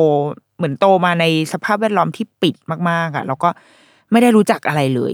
[0.57, 2.55] เหมือนโตมาในสภาพแวดล้อมที่ปิด
[2.89, 3.49] มากๆอะแล้วก็
[4.11, 5.13] ไม่ได้รู้จักอะไรเลย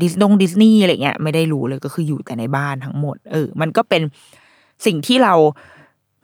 [0.00, 4.02] ดิสดงดิสนีย์อะไรเงี้ยไม่ได้รู้เลยก็คืออยู่แต่ในบ้านทั้งหมด เออ มันก็เป็น
[4.86, 5.34] สิ่งที่เรา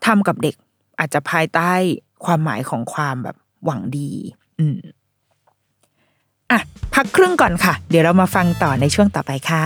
[0.05, 0.55] ทำกับเด็ก
[0.99, 1.71] อาจจะภายใต้
[2.25, 3.35] ความหมายของความแบบ
[3.65, 4.11] หวังดี
[4.59, 4.77] อืม
[6.51, 6.59] อะ
[6.93, 9.65] พักครึ่งก่อนค่ะ เดี๋ยวเรามาฟังต่อในช่วงต่อไปค่ะ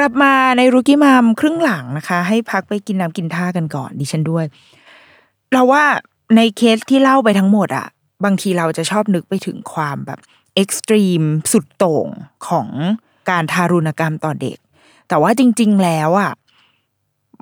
[0.00, 4.44] กลับมาในรูกี้มามครึ่งหลังนะคะ ให้พักไปกินน้ำกินท่ากันก่อนดิฉันด้วย
[5.52, 5.84] เราว่า
[6.36, 7.88] ในเคสที่เล่าไปทั้งหมดอะ
[8.24, 10.18] บางทีเราจะชอบนึกไปถึงความแบบ
[10.54, 12.08] เอ็กซ์ตรีมสุดโต่ง
[12.48, 12.68] ของ
[13.30, 14.58] การทารุณกรรมต่อเด็ก
[15.08, 16.32] แต่ว่าจริง ๆ แล้วอะ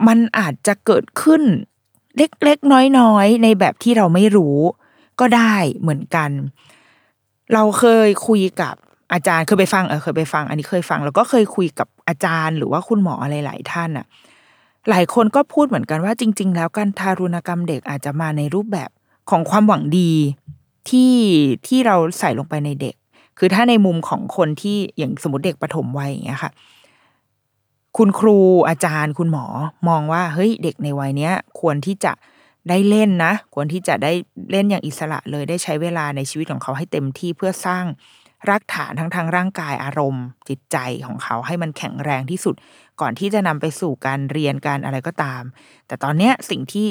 [0.06, 1.42] มันอาจจะเกิดขึ้น
[2.16, 4.56] เล็กๆ น้อยๆ ในแบบที่เราไม่รู้
[5.20, 6.30] ก็ได้เหมือนกัน
[7.52, 8.74] เราเคยคุยกับ
[9.12, 14.06] อาจารย์เคยไปฟังเออเคยไปฟัง อันนี้เคยฟัง แล้วก็เคยคุยกับอาจารย์ หรือว่าคุณหมออะไรหลายท่านอะ
[14.90, 18.90] หลายคนก็พูดเหมือนกันว่าจริง ๆ แล้วการทารุณกรรมเด็กอาจจะมาในรูปแบบ
[19.30, 20.12] ของความหวังดี
[20.90, 21.14] ที่
[21.66, 22.94] ที่เราใส่ลงไปในเด็ก
[23.38, 26.52] คือถ้าในมุมของคนที่อย่างสมมติเด็กปฐมวัยอย่างเงี้ยค่ะ
[27.96, 28.38] คุณครู
[28.68, 29.46] อาจารย์คุณหมอ
[29.88, 32.12] มองว่าเฮ้ยเด็กในวัยเนี้ย ควรที่จะ
[32.68, 34.12] ได้เล่นนะ ควรที่จะได้
[34.50, 37.84] เล่นอย่างอิสระเลยได้ใช้เวลาในชีวิตของเขาให้เต็มที่เพื่อสร้าง
[38.48, 42.54] รากฐานทั้งทางร่างกายอารมณ์ จิตใจของเขาให้มันแข็งแรงที่สุด
[43.00, 45.42] ก่อนที่จะนำไปสู่การเรียนการอะไรก็ตาม
[45.86, 46.86] แต่ตอนเนี้ยสิ่งที่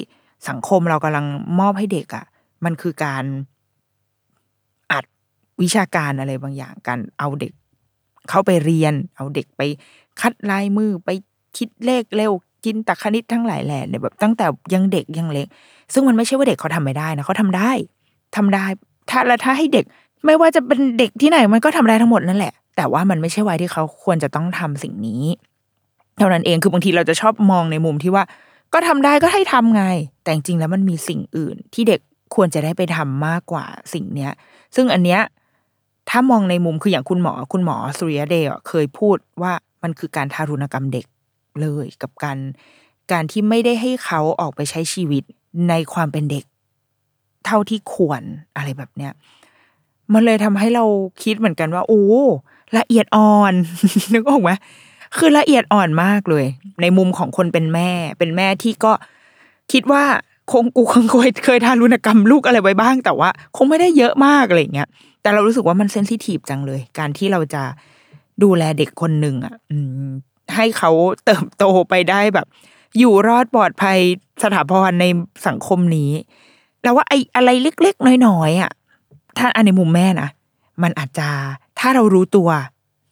[0.49, 1.25] สังคมเรากำลัง
[1.59, 2.25] มอบให้เด็กอะ่ะ
[2.65, 3.23] มันคือการ
[4.91, 5.05] อัด
[5.61, 7.53] วิชาการอะไรบางอย่างการเอาเด็ก
[8.29, 9.61] เข้าไปเรียน เอาเด็กไป
[10.21, 11.09] คัดลายมือไป
[11.57, 12.31] คิดเลขเร็ว
[12.65, 15.47] กินตคณิตทั้งหลายแหล่เนี่ยแบบตั้งแต่ยังเด็กยังเล็ก
[15.93, 17.71] ซึ่งมันไม่ใช่ว่าเด็กเขาทำไม่ได้นะเขาทำได้
[18.35, 18.65] ทำได้
[19.09, 19.85] ถ้าแล้วถ้าให้เด็ก
[20.25, 25.23] ไม่ว่าจะเป็นเด็กที่ไหนมันก็ทำได้ทั้งหมดนั่นแหละ แต่ว่ามันไม่ใช่วัยที่เขาควรจะต้องทำสิ่งนี้
[26.17, 28.23] เท่านั้นเองคือบางทีเราจะชอบมองในมุมที่ว่า
[28.73, 29.83] ก็ทำได้ก็ให้ทำไง
[30.23, 32.01] แต่จริงแล้วมันมีสิ่งอื่น ที่เด็ก
[32.35, 34.31] ควรจะได้ไปทำมากกว่าสิ่งเนี้ย
[34.75, 35.21] ซึ่งอันเนี้ย
[36.09, 41.05] ถ้ามองในมุมคืออย่างคุณหมอ คุณหมอสุริยเดชเคยพูดว่ามันคือการทารุณกรรมเด็ก
[41.61, 42.37] เลยกับการ
[43.11, 45.23] การที่ไม่ได้ให้เขาออกไปใช้ชีวิต
[45.69, 46.45] ในความเป็นเด็ก
[47.45, 48.21] เท่าที่ควร
[48.55, 49.11] อะไรแบบเนี้ย
[50.13, 50.85] มันเลยทำให้เรา
[51.23, 52.03] คิดเหมือนกันว่า โอ้
[52.77, 53.53] ละเอียดอ่อน
[54.13, 54.51] นึกออกไหม
[55.17, 56.45] คือละเอียดอ่อนมากเลย
[56.81, 57.89] ในมุมของคนเป็นแม่
[58.19, 58.93] เป็นแม่ที่ก็
[59.71, 60.03] คิดว่า
[60.51, 64.87] คงกูคงเคยเคยทารุณกรรมลูกอะไรไว้บ้าง แต่ว่า คงไม่ได้เยอะมากอะไรเงี้ย
[65.21, 67.63] แต่เรารู้สึกว่ามันเซนซิทีฟจังเลย การที่เราจะ
[68.43, 69.55] ดูแลเด็กคนหนึ่งอะ
[70.55, 70.91] ให้เขา
[71.25, 72.47] เติบโตไปได้แบบ
[72.99, 73.97] อยู่รอดปลอดภัย
[74.43, 75.05] สถาพรใน
[75.47, 76.11] สังคมนี้
[76.83, 78.71] แล้วว่าไอ้อะไรเล็กๆน้อยๆอะ
[79.37, 80.29] ถ้าอันในมุมแม่นะ
[80.83, 81.27] มันอาจจะ
[81.79, 82.49] ถ้าเรารู้ตัว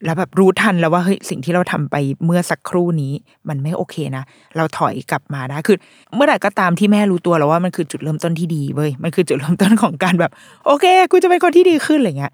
[0.04, 3.12] แล้วแบบรู้ทันแล้วว่าเฮ้ยสิ่งที่เราทำไปเมื่อสักครู่นี้
[3.48, 4.24] มันไม่โอเคนะ
[4.56, 5.76] เราถอยกลับมาได้คือ
[6.14, 10.32] เมื่อไหร่ก็ตามที่แม่รู้ตัวแล้วว่ามันคือจุดเริ่มต้นที่ดีเว้ยมันคือจุดเริ่มต้นของการแบบ
[10.66, 12.32] โอเคกูจะเป็นคนที่ดีขึ้นอะไรเงี้ย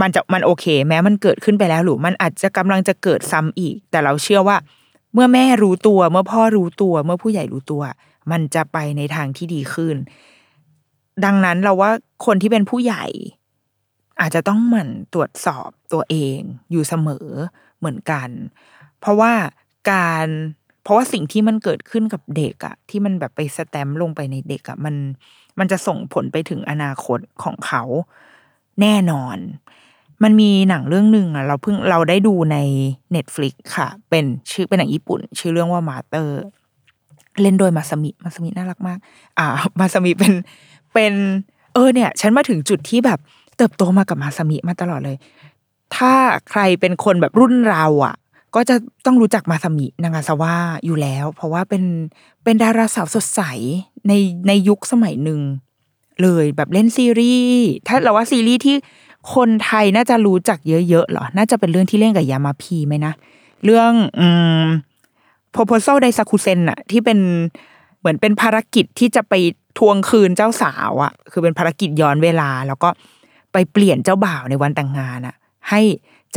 [0.00, 4.56] มันจะมันโอเค แม้มันเกิดขึ้นไปแล้วหรือมันอาจจะกำลังจะเกิดซ้ำอีก แต่เราเชื่อว่า
[5.14, 7.82] เมื่อแม่รู้ตัว เมื่อพ่อรู้ตัว เมื่อผู้ใหญ่รู้ตัว
[8.30, 9.96] มันจะไปในทางที่ดีขึ้น
[11.24, 11.90] ดังนั้นเราว่า
[12.26, 13.04] คนที่เป็นผู้ใหญ่
[14.20, 16.38] อาจจะต้องหมั่นตรวจสอบตัวเอง
[16.70, 17.26] อยู่เสมอ
[17.78, 18.28] เหมือนกัน
[19.00, 19.32] เพราะว่า
[19.90, 20.26] การ
[20.82, 24.94] เพราะว่าสิ่งที่มันเกิดขึ้นกับเด็กอะที่มันแบบไปสแตมลงไปในเด็กอะมัน
[25.58, 27.82] มันจะส่งผลไปถึงอนาคตของเขา
[28.80, 29.38] แน่นอน
[30.22, 32.56] มันมีหนังเรื่องหนึ่งอะเราเพิ่งเราได้ดูใน
[33.14, 36.40] Netflix ค่ะ เป็นชื่อเป็นหนังญี่ปุ่น ชื่อเรื่องว่า Mother
[37.42, 38.98] เล่นโดยมาซามิมาซามิน่ารักมาก
[39.38, 39.46] อ่า
[39.80, 40.32] มาซามิเป็น
[40.98, 41.16] เป็น
[41.74, 43.18] เออเนี่ย ฉันมาถึงจุดที่แบบ
[43.56, 45.16] เติบโตมากับมาซามิมาตลอดเลย
[45.96, 46.12] ถ้า
[46.50, 48.14] ใครเป็นคนแบบรุ่นเราอะ
[48.54, 51.84] ก็จะต้องรู้จักมาซามินางาซาวะอยู่แล้ว เพราะว่าเป็น
[52.44, 53.40] เป็นดาราสาวสดใส
[54.08, 54.12] ใน
[54.48, 55.40] ในยุคสมัยหนึ่ง
[56.22, 58.76] เลยแบบเล่นซีรีส์ถ้าเราว่าซีรีส์ที่
[59.34, 63.12] คนไทยน่าจะรู้จักเยอะๆเหรอ น่าจะเป็นเรื่องที่เล่นกับยามาพีไหมนะ
[63.64, 64.26] เรื่องอื
[64.62, 64.64] ม
[65.54, 67.18] proposal ไดซาคุเซนอะที่เป็น
[67.98, 69.34] เหมือนเป็นภารกิจที่จะไป
[69.78, 72.88] ทวงคืนเจ้าสาวอะคือเป็นภารกิจย้อนเวลา แล้วก็
[73.52, 75.34] ไปเปลี่ยนเจ้าบ่าวในวันแต่งงานอะ
[75.70, 75.80] ให้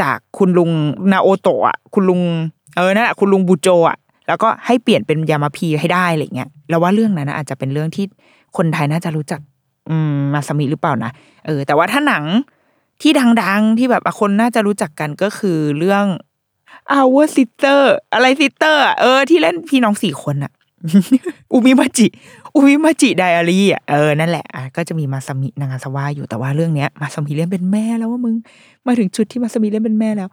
[0.02, 0.72] จากคุณลุง
[1.12, 2.22] นาโอโตะคุณลุง
[2.76, 8.06] เออนั่นแหละคุณลุงบูโจอะแล้วก็ให้เปลี่ยนเป็นยามาพีให้ได้อะไรเงี้ยแล้วว่าเรื่องนั้นนะอาจจะเป็นเรื่องที่
[8.58, 9.42] คนไทยน่าจะรู้จัก
[9.90, 11.12] อืมมาสมิหรือเปล่านะ
[11.46, 12.24] เออ แต่ว่าถ้าหนัง
[13.02, 13.12] ที่
[13.44, 16.06] ดัง ๆ ที่แบบคนน่าจะรู้จักกันก็คือเรื่อง
[16.98, 17.80] Our Sister
[18.14, 20.52] อะไร Sister เออ ที่เล่นพี่น้องสี่คนอะ
[21.54, 22.08] อุมิมาจิ
[22.56, 28.36] อุมิมาจิไดอารี่อะเออนั่นแหละอะก็จะมีมาสมินางาซาวะอยู่แต่ว่าเรื่องเนี้ย มาสมิเล่นเป็นแม่แล้วว่ามึง
[28.86, 30.30] มาถึงจุดที่มาสมิเล่นเป็นแม่แล้ว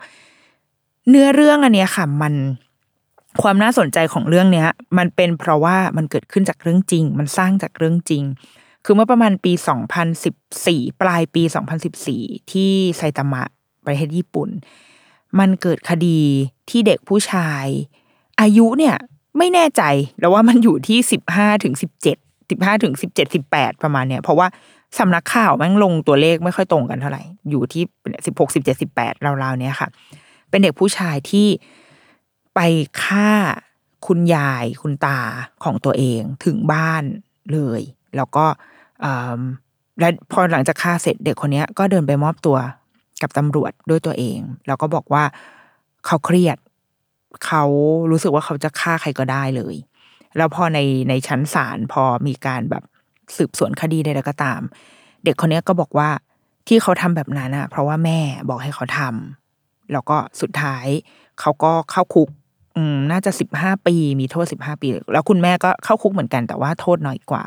[1.08, 2.34] เนื้อเรื่องอันเนี้ยค่ะ มัน
[3.42, 8.22] ความน่าสนใจของเรื่องเนี้ย มันเป็นเพราะว่ามันเกิดขึ้นจากเรื่องจริง มันสร้างจากเรื่องจริง
[8.84, 9.52] คือเมื่อประมาณปี
[10.26, 11.42] 2014 ปลายปี
[11.96, 13.42] 2014 ที่ไซตามะ
[13.86, 14.48] ประเทศญี่ปุ่น
[15.38, 16.20] มันเกิดคดี
[16.70, 17.66] ที่เด็กผู้ชาย
[18.40, 18.96] อายุเนี่ย
[19.36, 19.82] ไม่แน่ใจ
[20.20, 22.16] แล้วว่ามันอยู่ที่สิบห้าถึงสิบเจ็ด
[22.50, 24.46] สิบห้าถึงสิบเจ็ดสิบแปดประมาณเนี้ยเพราะว่า
[24.98, 27.82] สำนักข่าวแม่งลงตัวเลขไม่ค่อยตรงกันเท่าไหร่ อยู่ที่
[28.26, 29.12] สิบหกสิบเจ็ดสิบแปด
[29.42, 29.88] ราวๆเนี้ยค่ะ
[30.50, 31.48] เป็นเด็กผู้ชายที่
[32.54, 32.60] ไป
[33.02, 33.30] ฆ่า
[34.06, 35.18] คุณยายคุณตา
[35.64, 37.02] ของตัวเองถึงบ้าน
[37.52, 37.82] เลย
[38.16, 38.44] แล้วก็
[39.04, 39.40] อืม
[40.00, 42.56] และพอหลังจากฆ่าเสร็จเด็กคนนี้ก็เดินไปมอบตัว
[43.22, 45.24] กับตำรวจด้วยตัวเอง แล้วก็บอกว่า
[46.06, 46.56] เขาเครียด
[47.46, 47.64] เขา
[48.10, 49.76] รู้สึกว่าเขาจะฆ่าใครก็ได้เลย
[50.36, 52.84] แล้วพอในในชั้นศาลพอมีการแบบ
[53.36, 54.60] สืบสวนคดีใดๆก็ตาม
[55.24, 56.08] เด็กคนนี้ก็บอกว่า
[56.68, 60.86] ที่เขาทำแบบนั้นอะเพราะว่าแม่บอกให้เขาทำแล้วก็สุดท้าย
[61.40, 62.28] เขาก็เข้าคุก
[62.76, 67.44] อืมน่าจะสิบห้าปี มีโทษสิบห้าปี แล้วคุณแม่ก็เข้าคุกเหมือนกันแต่ว่าโทษน้อยกว่า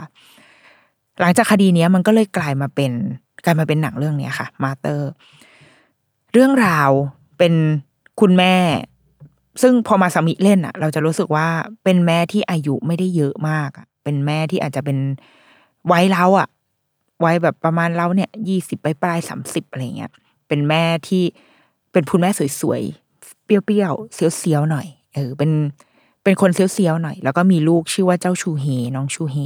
[1.20, 2.91] หลังจากคดีเนี้ยมันก็เลยกลายมาเป็น
[3.46, 5.10] กลายมาเป็นหนังเรื่องเนี้ยค่ะ มาเตอร์
[6.34, 6.89] เรื่องราว
[7.38, 7.54] เป็น
[8.20, 8.56] คุณแม่
[9.62, 11.48] ซึ่งพอมาสามิเล่นอะเราจะรู้สึกว่า
[11.84, 14.98] เป็นแม่ที่อายุไม่ได้เยอะมากอะเป็นแม่ที่อาจจะเป็น
[15.92, 16.50] วัยเราอะ
[17.24, 20.12] วัยแบบประมาณเราเนี่ยยี่สิบปลายสามสิบอะไรเงี้ย
[20.48, 21.24] เป็นแม่ที่
[21.92, 22.30] เป็นคุณแม่
[22.62, 25.52] สวยๆเปรี้ยวๆเสียวๆหน่อย เออ เป็น
[26.24, 29.38] เป็นคนเสียวๆหน่อย แล้วก็มีลูกชื่อว่าเจ้าชูเฮน้องชูเฮ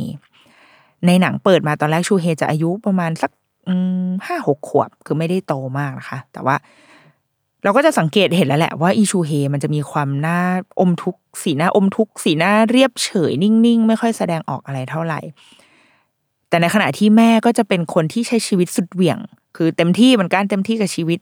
[1.05, 3.31] ในหนังเปิดมาตอนแรกชูเฮจะอายุประมาณสัก
[4.25, 6.55] ห้าหกขวบ คือไม่ได้โตมากนะคะ แต่ว่า
[7.65, 10.39] เราก็จะสังเกตเห็นแล้วแหละว่าอีชูเฮมันจะมีความหน้า
[10.79, 15.19] อมทุกสีหน้าอมทุกสีหน้าเรียบเฉยนิ่งๆ ไม่ค่อยแสดงออกอะไรเท่าไหร่
[16.49, 19.17] แต่ในขณะที่แม่ก็จะเป็นคนที่ใช้ชีวิตสุดเหวี่ยง
[19.55, 21.19] คือเต็มที่เหมือนกันเต็มที่กับชีวิต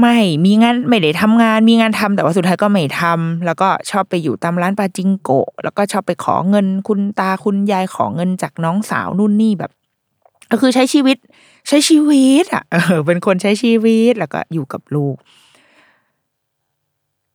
[0.00, 9.70] ไม่มีงานไม่ได้ทำงาน มีงานทำแต่ว่าสุดท้ายก็ไม่ทำแล้วก็ชอบไปอยู่ตามร้านปาจิงโกะแล้วก็ชอบไปขอเงินคุณตาคุณยายขอเงินจากน้องสาวนู่นนี่แบบ
[10.50, 11.16] ก็คือใช้ชีวิต
[11.68, 15.16] ใช้ชีวิตอะเออเป็นคนใช้ชีวิตแล้วก็อยู่กับลูก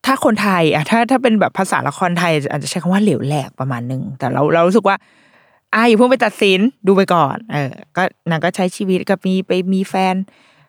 [0.05, 4.95] ถ้าคนไทยอะถ้าถ้าเป็นแบบภาษาละครไทย อาจจะใช้คำว่าเหลวแหลกประมาณหนึ่งแต่เราเรารู้สึกว่า
[5.73, 10.15] อ่าอย่าเพิ่งไปตัดสินดูไปก่อน เออ ก็นางก็ใช้ชีวิตกับมีไปมีแฟน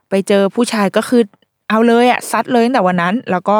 [0.09, 1.23] ไปเจอผู้ชายก็คือ
[1.68, 3.59] เอาเลยอะซัดเลยตั้งแต่วันนั้น แล้วก็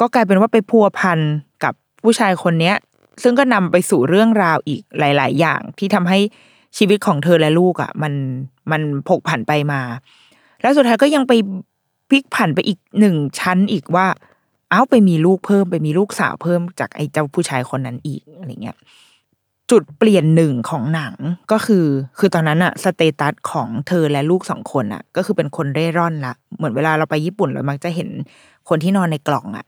[0.00, 1.18] ก็กลายเป็นว่าไปพัวพัน
[1.64, 2.76] กับผู้ชายคนเนี้ย
[3.22, 6.18] ซึ่งก็นำไปสู่เรื่องราวอีกหลาย ๆ อย่างที่ทำให้
[6.78, 8.12] ชีวิตของเธอและลูกอะ มัน
[8.70, 9.80] มันผกผันไปมา
[10.62, 11.32] แล้วสุดท้ายก็ยังไป
[12.08, 14.06] พลิกผันไปอีกหนึ่งชั้นอีกว่า
[14.70, 18.76] เอ้าไปมีลูกเพิ่มไปมีลูกสาวเพิ่มจากไอ้เจ้าผู้ชายคนนั้นอีกอะไรเงี้ย
[19.70, 21.14] จุดเปลี่ยนหนึ่งของหนัง
[21.52, 21.86] ก็คือ
[22.18, 28.08] คือตอนนั้นอะสเตตัสของเธอและลูกสองคนอะก็คือเป็นคนเร่ร่อนละเหมือนเวลาเราไปญี่ปุ่นเรามักจะเห็น
[28.68, 29.66] คนที่นอนในกล่องอะ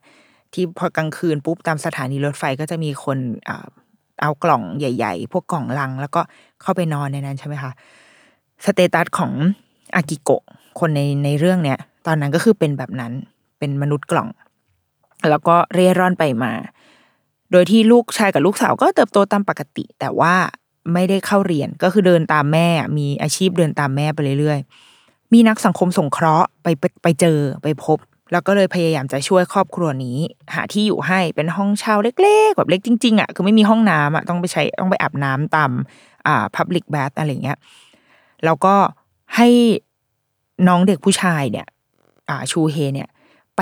[0.53, 3.19] ที่พอกลางคืนปุ๊บตามสถานีรถไฟก็จะมีคน
[4.21, 6.21] เอากล่องใหญ่ ๆ พวกกล่องลัง แล้วก็
[6.63, 7.73] เข้าไปนอนในนั้นใช่ไหมคะ
[8.65, 9.33] สเตตัสของ
[9.95, 10.43] อากิโกะ
[10.81, 13.13] คนในในเรื่องเนี้ย ตอนนั้นก็คือเป็นแบบนั้น
[13.59, 14.29] เป็นมนุษย์กล่อง
[15.31, 16.53] แล้วก็เร่ร่อนไปมา
[17.53, 20.35] โดยที่ลูกชายกับลูกสาวก็เติบโตตามปกติ แต่ว่า
[20.93, 22.69] ไม่ได้เข้าเรียนก็คือเดินตามแม่
[22.99, 26.67] มีอาชีพเดินตามแม่ไปเรื่อยๆ มีนักสังคมสงเคราะห์ไป
[27.03, 27.99] ไปเจอไปพบ
[28.33, 30.19] แล้วก็เลยพยายามจะช่วยครอบครัวนี้
[30.55, 35.71] หาที่อยู่ให้เป็นห้องเช่าเล็ก ๆ แบบเล็กจริงๆอะคือไม่มีห้องน้ำอะต้องไปใช้ต้องไปอาบน้ำตาม
[36.27, 37.59] อ่า public bath อะไรเงี้ย
[38.45, 38.75] แล้วก็
[39.37, 39.49] ให้
[40.69, 41.67] น้องเด็กผู้ชายเนี่ย
[42.29, 43.09] อ่าชูเฮเนี่ย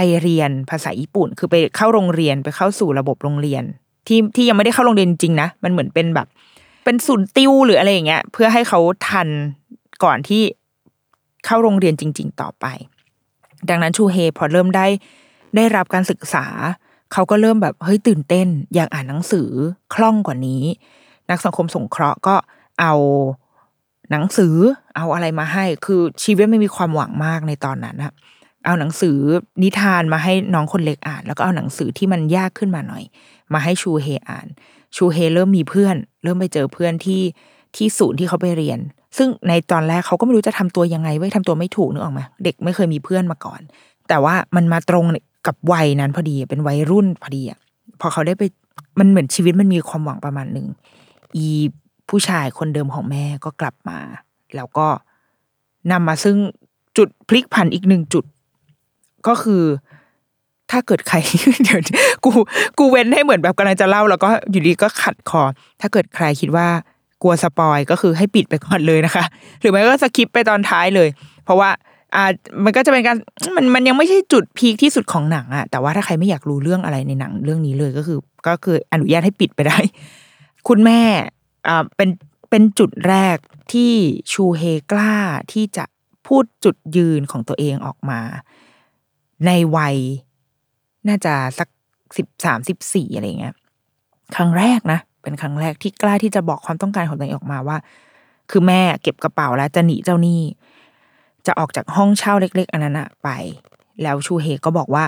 [0.00, 3.62] ไปเรียนภาษาญี่ปุ่น คือไปเข้าโรงเรียนไปเข้าสู่ระบบโรงเรียน
[4.06, 6.26] ที่ที่ยังไม่ได้เข้าโรงเรียนจริงนะมันเหมือนเป็นแบบ
[6.84, 9.28] เป็นศูนย์ติวหรืออะไรอย่างเงี้ย เพื่อให้เขาทัน
[10.04, 10.42] ก่อนที่
[11.44, 12.64] เข้าโรงเรียนจริง ๆ ต่อไป
[13.68, 14.86] ดังนั้นชูเฮพอเริ่มได้
[15.56, 16.46] ได้รับการศึกษา
[17.12, 19.48] เขาก็เริ่มแบบเฮ้ยตื่นเต้น อยากอ่านหนังสือ
[19.94, 20.62] คล่องกว่านี้
[21.30, 22.34] นักสังคมสงเคราะห์ก็
[22.80, 22.94] เอา
[24.10, 24.54] หนังสือ
[24.96, 28.12] เอาอะไรมาให้ คือชีวิตไม่มีความหวังมากในตอนนั้นอะ
[28.68, 29.18] เอาหนังสือ
[29.62, 33.04] นิทานมาให้น้องคนเล็กอ่าน แล้วก็เอาหนังสือที่มันยากขึ้นมาหน่อย
[33.52, 34.46] มาให้ชูเฮอ่าน
[34.96, 37.22] ชูเฮเริ่มมีเพื่อน เริ่มไปเจอเพื่อนที่
[37.76, 38.78] ที่ศูนย์ที่เขาไปเรียน
[39.16, 43.60] ซึ่งในตอนแรกเขาก็ไม่รู้จะทำตัวยังไงไว้ยทำตัวไม่ถูกนึกออกไหมเด็กไม่เคยมีเพื่อนมาก่อน
[44.08, 45.04] แต่ว่ามันมาตรง
[45.46, 47.58] กับวัยนั้นพอดีเป็นวัยรุ่นพอดีอะ
[48.00, 48.42] พอเขาได้ไป
[48.98, 50.66] มันเหมือนชีวิตมันมีความหวังประมาณหนึ่ง
[51.36, 51.46] อี
[52.08, 53.98] ผู้ชายคนเดิมของแม่ก็กลับมา
[54.56, 54.86] แล้วก็
[55.90, 56.36] นำมาซึ่ง
[56.96, 58.24] จุดพลิกผันอีกหนึ่งจุด
[59.28, 59.62] ก็คือ
[60.70, 61.16] ถ้าเกิดใคร
[61.64, 61.80] เดี๋ยว
[62.24, 62.30] กู
[62.78, 65.42] กูเว้นให้เหมือนแบบกำลังจะเล่า แล้วก็อยู่ดีก็ขัดคอ
[65.80, 66.68] ถ้าเกิดใครคิดว่า
[67.22, 69.24] กลัวสปอยก็คือให้ปิดไปก่อนเลยนะคะ
[69.60, 71.08] หรือไม่ก็สคิปไปตอนท้ายเลย
[71.44, 71.70] เพราะว่า
[72.14, 72.24] อ่า
[72.64, 73.16] มันก็จะเป็นการ
[73.56, 79.78] มันมันยังไม่ใช่จุดพีคที่สุดของหนังอะแต่ว่าถ้าใครไม่อยากรู้เรื่องอะไรในหนังเรื่องนี้เลยก็คือ ก็คืออนุญาตให้ปิดไปได้
[80.68, 81.00] คุณแม่
[81.68, 82.10] อ่าเป็น
[82.50, 83.36] เป็นจุดแรก
[83.72, 83.92] ที่
[84.32, 85.14] ชูเฮกล้า
[85.52, 85.84] ที่จะ
[86.26, 88.20] พูดจุดยืนของตัวเองออกมา
[89.46, 89.96] ในวัย
[91.08, 91.68] น่าจะสัก
[92.16, 93.54] สิบสามสิบสี่อะไรเงี้ย
[94.36, 97.76] ครั้งแรกนะ เป็นครั้งแรกที่กล้าที่จะบอกความต้องการของตัวเองออกมาว่า
[98.50, 100.40] คือแม่เก็บกระเป๋าแล้วจะหนีเจ้าหนี้
[101.46, 103.28] จะออกจากห้องเช่าเล็ก ๆ อันนั้นอะไป
[104.02, 105.04] แล้วชูเฮก็บอกว่า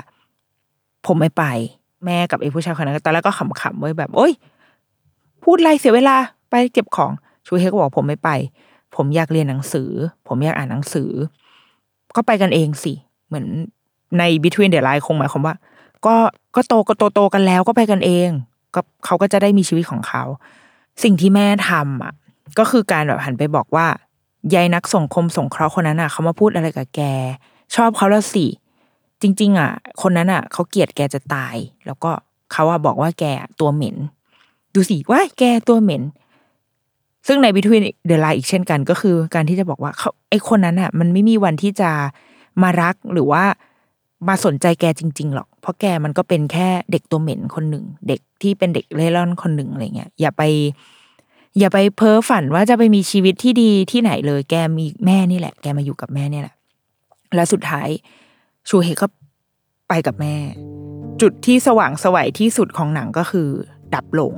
[1.06, 1.44] ผมไม่ไป
[2.04, 4.32] แม่กับไอ้ผู้ชายคนนั้นตอนแรกก็ขำๆไว้แบบ โอ๊ย
[5.44, 6.16] พูดไรเสียเวลา
[6.50, 7.10] ไปเก็บของ
[7.46, 8.30] ชูเฮก็บอกผมไม่ไป
[8.96, 9.90] ผมอยากเรียนหนังสือ
[10.28, 11.10] ผมอยากอ่านหนังสือ
[12.16, 12.92] ก็ไปกันเองสิ
[13.26, 13.46] เหมือน
[14.18, 15.54] ใน Between the Line คงหมายความว่า
[16.06, 16.14] ก็
[16.56, 18.30] ก็โตก็โตโตกันแล้วก็ไปกันเอง
[18.74, 20.22] ก็เขาก็จะได้มีชีวิตของเขา
[21.02, 22.12] สิ่งที่แม่ทำอะ
[22.58, 23.86] ก็คือการแบบหันไปบอกว่า
[24.54, 27.00] ยายนักส่งคมส่งเคราะห์คนนั้นอะเขามาพูดอะไรกับแก
[27.74, 28.46] ชอบเขาแล้วสิ
[29.22, 29.70] จริง ๆ อะ
[30.02, 31.56] คนนั้นอะเขาเกลียดแกจะตาย
[31.86, 32.10] แล้วก็
[32.52, 33.24] เขาอะบอกว่าแก
[33.60, 33.96] ตัวเหม็น
[34.74, 36.02] ดูสิว่าแกตัวเหม็น
[37.26, 41.90] ซึ่งใน Between the Line อีกเช่นกัน ก็คือ การที่จะบอกว่าเขาไอคนนั้นอะ มันไม่มีวันที่จะ
[42.62, 43.44] มารักหรือว่า
[44.28, 50.42] มาสนใจแกจริง ๆ หรอก เพราะแกมันก็เป็นแค่เด็กตัวเหม็นคนหนึ่ง เด็กที่เป็นเด็กเล่ร่อนคนหนึ่งอะไรเงี้ยอย่าไป
[51.58, 56.54] อย่าไปเพ้อฝันว่าจะไปมีชีวิตที่ดีที่ไหนเลย แกมีแม่นี่แหละ แกมาอยู่กับแม่นี่แหละ
[57.34, 57.88] และสุดท้าย
[58.68, 59.06] ชูเฮก็
[59.88, 60.34] ไปกับแม่
[61.20, 63.48] จุดที่สว่างสวัยที่สุดของหนังก็คือ
[63.94, 64.34] ดับลง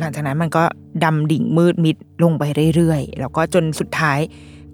[0.00, 0.64] หลังจากนั้นมันก็
[1.04, 2.42] ดำดิ่งมืดมิดลงไป
[2.74, 4.18] เรื่อยๆ แล้วก็จนสุดท้าย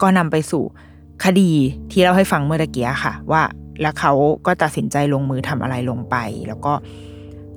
[0.03, 0.63] ก็นำไปสู่
[1.25, 1.51] คดี
[1.91, 3.43] ที่เราให้ฟังเมื่อตะเกี้ค่ะ ว่า
[3.81, 4.13] แล้วเขา
[4.47, 6.17] ก็ตัดสินใจลงมือทำอะไรลงไป
[6.49, 6.73] แล้วก็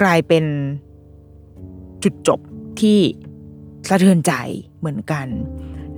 [0.02, 0.44] กลายเป็น
[2.04, 2.40] จุดจบ
[2.82, 3.00] ที่
[3.90, 4.34] สะเทือนใจ
[4.80, 5.28] เหมือนกัน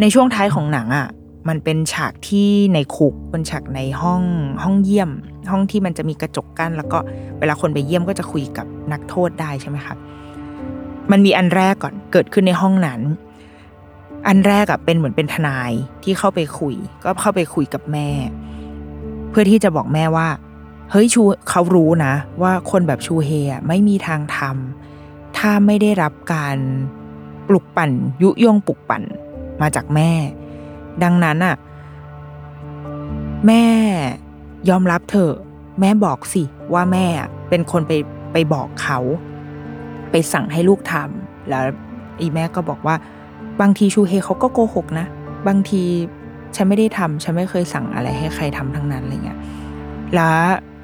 [0.01, 1.07] ในช่วงท้ายของหนังอะ
[1.49, 4.21] มันเป็นฉากที่ในคุกเป็นฉากในห้อง
[4.63, 5.09] ห้องเยี่ยม
[5.51, 6.97] ห้องที่มันจะมีกระจกกั้น แล้วก็
[7.39, 9.95] เวลาคนไปเยี่ยมก็จะคุยกับนักโทษได้ใช่ไหมคะ
[11.11, 13.01] มันมีอันแรกก่อนเกิดขึ้นในห้องนั้น
[14.27, 15.71] อันแรกอะเป็นเหมือนเป็นทนาย
[16.03, 18.09] ที่เข้าไปคุย ก็เข้าไปคุยกับแม่
[19.37, 20.27] พื่อที่จะบอกแม่ว่า
[20.91, 23.29] เฮ้ยชูเขารู้นะ ว่าคนแบบชูเฮ
[23.67, 26.57] ไม่มีทางทำถ้าไม่ได้รับการ
[27.47, 29.03] ปลุกปั่น ยุยงปลุกปั่น
[29.61, 30.11] มาจากแม่
[31.03, 31.55] ดังนั้นอะ
[33.47, 33.65] แม่
[34.69, 35.33] ยอมรับเถอะ
[35.79, 37.05] แม่บอกสิว่าแม่
[37.49, 37.91] เป็นคนไป
[38.33, 38.99] ไปบอกเขา
[40.11, 41.65] ไปสั่งให้ลูกทำแล้ว
[42.19, 42.95] อีแม่ก็บอกว่า
[43.61, 45.07] บางทีชูเฮเขาก็โกหกนะ
[45.47, 45.83] บางที
[46.55, 49.39] ฉันไม่ได้ทำฉันไม่เคยสั่งอะไรให้ใครทำทั้งนั้นอะไรเงี้ย
[50.15, 50.35] แล้ว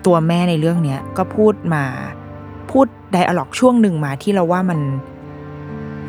[0.05, 1.83] ตัวแม่ในเรื่องเนี้ยก็พูดมา
[2.71, 4.79] พูดไดอะล็อกช่วงหนึ่งมาที่เราว่ามัน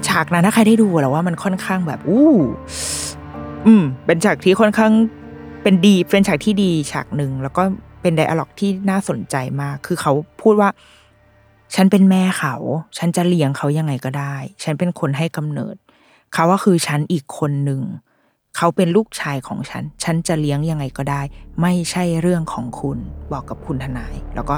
[0.08, 2.30] ฉากนั้นถ้าใครได้ดูเราว่ามันค่อนข้างแบบอู้
[3.66, 4.92] อืม เป็นฉากที่ค่อนข้าง
[5.62, 7.62] เป็นดี เป็นฉากที่ดีฉากหนึ่งแล้วก็
[8.02, 10.68] เป็นไดอะล็อกที่น่าสนใจมาก คือเขาพูดว่า
[11.74, 12.54] ฉันเป็นแม่เขา
[12.98, 15.76] ฉันจะเลี้ยงเขายังไงก็ได้ ฉันเป็นคนให้กำเนิด
[16.32, 17.80] เขาว่าคือฉันอีกคนหนึ่ง
[18.56, 21.22] เขาเป็นลูกชายของฉัน ฉันจะเลี้ยงยังไงก็ได้
[21.60, 22.98] ไม่ใช่เรื่องของคุณ
[23.32, 24.56] บอกกับคุณทนาย แล้วก็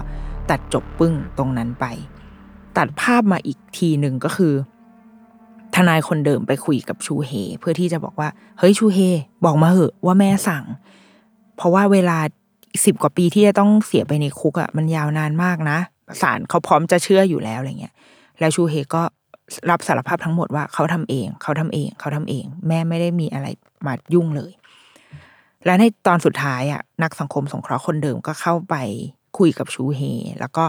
[0.50, 1.86] ตัดจบปึ้งตรงนั้นไป
[2.78, 4.54] ตัดภาพมาอีกทีหนึ่งก็คือ
[5.74, 8.28] ทนายคนเดิมไปคุยกับชูเฮ เพื่อที่จะบอกว่า
[8.58, 8.98] เฮ้ยชูเฮ
[9.44, 10.64] บอกมาเหอะว่าแม่สั่ง
[11.56, 12.18] เพราะว่าเวลา
[12.84, 15.78] สิบกว่าปีที่จะต้องเสียไปในคุกอะ่ะมันยาวนานมากนะ
[16.20, 17.94] ศาลเขาพร้อมจะเชื่ออยู่แล้วอะไรเงี้ย
[18.40, 19.02] แล้วชูเฮก็
[19.70, 23.46] รับสารภาพทั้งหมดว่าเขาทำเอง เขาทำเอง เขาทำเอง แม่ไม่ได้มีอะไร
[23.86, 24.52] มายุ่งเลย
[25.64, 28.74] และในตอนสุดท้ายอะนักสังคมสงเคราะห์คนเดิมก็เข้าไป
[29.38, 30.00] คุยกับชูเฮ
[30.40, 30.64] แล้วก็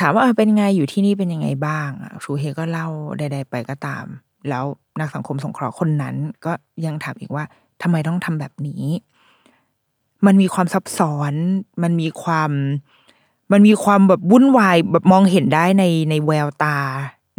[0.00, 1.90] ถามว่าเป็นไงอยู่ที่นี่เป็นยังไงบ้าง
[2.24, 2.88] ชูเฮก็เล่า
[3.18, 4.04] ใด ๆ ไปก็ตาม
[4.48, 4.64] แล้ว
[5.00, 6.14] นักสังคมสงเคราะห์คนนั้น
[6.44, 6.52] ก็
[6.86, 7.44] ยังถามอีกว่า
[7.82, 8.84] ทำไมต้องทำแบบนี้
[10.26, 11.32] มันมีความซับซ้อน
[11.82, 12.50] มันมีความ
[13.52, 16.78] มันมีความแบบวุ่นวายแบบมองเห็นได้ในในแววตา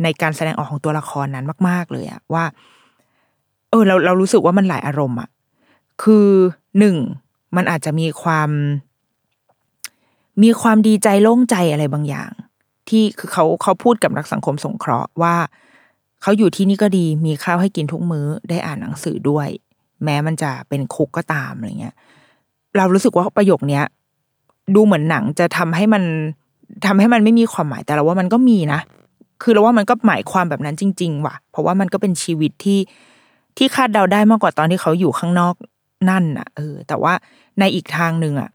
[0.04, 2.44] ในการแสดงออกของตัวละครนั้นมาก ๆ เลยอะว่า
[3.70, 5.30] เออ เราเรารู้สึกว่ามันหลายอารมณ์อะ
[6.04, 6.28] คือ
[6.80, 6.98] หนึ่ง
[7.56, 8.50] มันอาจจะมีความ
[10.44, 12.32] มีความดีใจโล่งใจอะไรบางอย่าง
[12.90, 15.36] ที่คือเขาเขาพูดกับนักสังคมสงเคราะห์ว่า
[16.22, 19.48] เขาอยู่ที่นี่ก็ดีมีข้าวให้กินทุกมื้อได้อ่านหนังสือด้วย
[20.04, 21.96] แม้มันจะเป็นคุกก็ตามอะไรเงี้ย
[22.78, 23.84] เรารู้สึกว่าประโยคเนี้ย
[24.76, 26.04] ดูเหมือนหนังจะทำให้มัน
[26.86, 28.80] ทำให้มันไม่มีความหมายแต่เราว่ามันก็มีนะ
[29.42, 32.80] คือเราว่ามันก็หมายความแบบนั้นจริง ๆ ว่ะ เพราะว่ามันก็เป็นชีวิตที่
[33.58, 35.56] ที่คาดเดาได้มากกว่าตอนที่เขาอยู่ข้างนอก
[36.10, 37.14] นั่นน่ะ เออ แต่ว่า
[37.60, 38.50] ในอีกทางหนึ่งอะ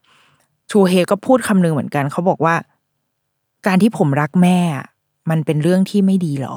[0.70, 2.54] ชูเฮก็พูดคำนึงเหมือนกัน เขาบอกว่า
[3.66, 4.86] การที่ผมรักแม่อะ
[5.30, 6.56] มันเป็นเรื่องที่ไม่ดีหรอ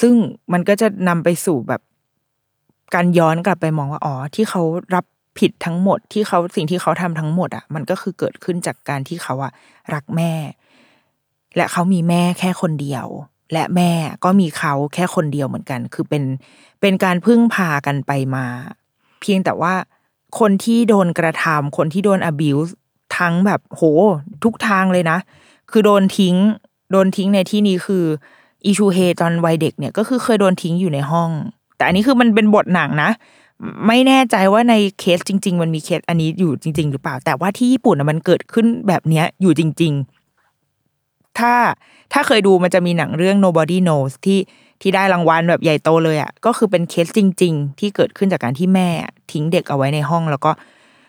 [0.00, 0.14] ซึ่ง
[0.52, 1.80] มันก็จะนำไปสู่แบบ
[2.94, 4.62] การย้อนกลับไปมองว่าอ๋อที่เขา
[4.94, 5.04] รับ
[5.38, 9.52] ผิดทั้งหมดที่เขาสิ่งที่เขาทำทั้งหมดอะ มันก็คือเกิดขึ้นจากการที่เขาอะ
[9.94, 10.32] รักแม่
[11.56, 13.06] และเขามีแม่แค่คนเดียว
[13.52, 13.90] และแม่
[14.24, 16.22] ก็มีเขาแค่คนเดียวเหมือนกัน คือเป็น
[16.80, 18.44] เป็นการพึ่งพากันไปมา
[19.20, 19.74] เพียงแต่ว่า
[20.38, 22.70] คนที่โดนกระทำคนที่โดน abuse
[23.16, 23.82] ทั้งแบบโห
[24.44, 25.18] ทุกทางเลยนะ
[25.70, 26.36] คือโดนทิ้ง
[26.92, 28.04] โดนทิ้งในที่นี้คือ
[28.64, 31.30] อีชูเฮตอนวัยเด็กเนี่ยก็คือเคยโดนทิ้งอยู่ในห้อง
[31.76, 33.10] แต่อันนี้คือมันเป็นบทหนังนะ
[33.86, 40.17] ไม่แน่ใจว่าในเคสจริง ๆ มันมีเคสอันนี้อยู่จริง ๆ หรือเปล่า แต่ว่าที่ญี่ปุ่นมันเกิดขึ้นแบบเนี้ยอยู่จริง ๆ
[41.38, 41.54] ถ้า
[42.12, 44.40] ถ้าเคยดูมันจะมีหนังเรื่อง nobody knows ที่
[44.80, 48.88] ที่ได้รางวัลแบบใหญ่โตเลยอะก็คือเป็นเคสจริง ๆ ที่เกิดขึ้นจากการที่แม่
[49.32, 50.50] ทิ้งเด็กเอาไว้ในห้อง แล้วก็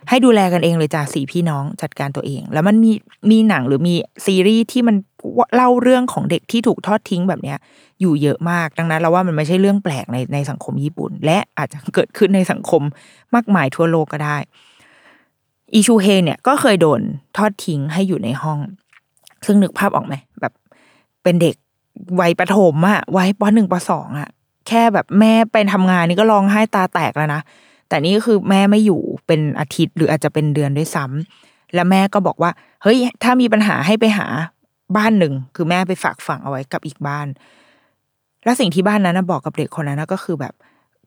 [0.10, 2.92] ให้ดูแลกันเองเลยจ้าสี่พี่น้องจัดการตัวเอง แล้วมันมี
[3.32, 4.96] มีหนังหรือมีซีรีส์ที่มัน
[5.56, 7.58] เล่าเรื่องของเด็กที่ถูกทอดทิ้งแบบเนี้ย
[8.02, 12.82] อยู่เยอะมากดังนั้นเราว่ามันไม่ใช่เรื่องแปลกในในสังคมญี่ปุ่น และอาจจะเกิดขึ้นในสังคม
[13.36, 14.38] มากมายทั่วโลกก็ได้
[15.74, 17.02] อีชูเฮเนี่ยก็เคยโดน
[17.38, 18.60] ทอดทิ้งให้อยู่ในห้อง
[19.46, 20.54] ซึ่งนึกภาพออกไหมแบบ
[21.24, 21.56] เป็นเด็ก
[22.20, 24.30] วัยประถมอะวัยปหนึ่งปสองอะ
[24.68, 27.42] แค่แบบแม่ไปทำงานนี่ก็ร้องไห้ตาแตกแล้วนะ
[27.88, 32.52] แต่นี่ก็คือแม่ไม่อยู่เป็นอาทิตย์หรืออาจจะเป็นเดือนด้วยซ้ำแล้วแม่ก็บอกว่า
[32.84, 34.28] เฮ้ย ถ้ามีปัญหาให้ไปหา
[34.98, 37.28] บ้านหนึ่ง คือแม่ไปฝากฝังเอาไว้กับอีกบ้าน
[38.44, 40.54] แล้วสิ่งที่บ้านนั้นนะบอกกับเด็กคนนั้นนะก็คือแบบ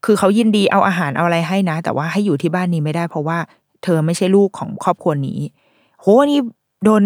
[0.04, 3.38] คือเขายินดีเอาอาหารเอาอะไรให้นะ แต่ว่าให้อยู่ที่บ้านนี้ไม่ได้ เพราะว่า
[3.82, 5.40] เธอไม่ใช่ลูกของครอบครัวนี้
[6.00, 6.40] โหนี่
[6.84, 7.02] โดน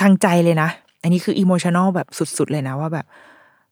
[0.00, 0.70] ทางใจเลยนะ
[1.02, 3.06] อันนี้คืออิโมชันอลแบบสุดๆเลยนะว่าแบบ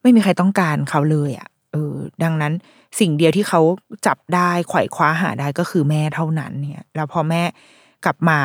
[0.01, 2.53] ไม่มีใครต้องการเขาเลยอะ่ะเออ ดังนั้น
[2.99, 3.61] สิ่งเดียวที่เขา
[4.07, 7.43] จับได้ไขว่คว้าหาได้ก็คือแม่เท่านั้นเนี่ย แล้วพอแม่
[8.05, 8.39] กลับมา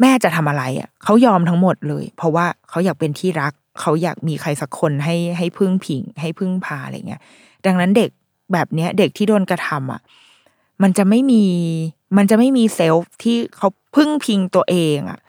[0.00, 7.22] แม่จะทำอะไรอะ่ะเขายอมทั้งหมดเลย เพราะว่าเขาอยากเป็นที่รัก เขาอยากมีใครสักคนให้ให้พึ่งพิง ให้พึ่งพาอะไรเงี้ย
[7.66, 8.10] ดังนั้นเด็ก
[8.52, 10.00] แบบเนี้ย เด็กที่โดนกระทำอะ
[10.82, 11.44] มันจะไม่มี
[12.16, 15.20] มันจะไม่มีเซลฟ์ที่เขาพึ่งพิงตัวเองอะ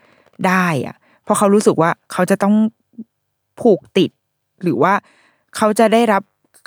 [0.48, 2.56] ได้อะ เพราะเขารู้สึกว่าเขาจะต้อง
[3.62, 4.12] ผูกติด
[4.64, 4.94] หรือว่า
[5.56, 6.24] เขาจะได้รับ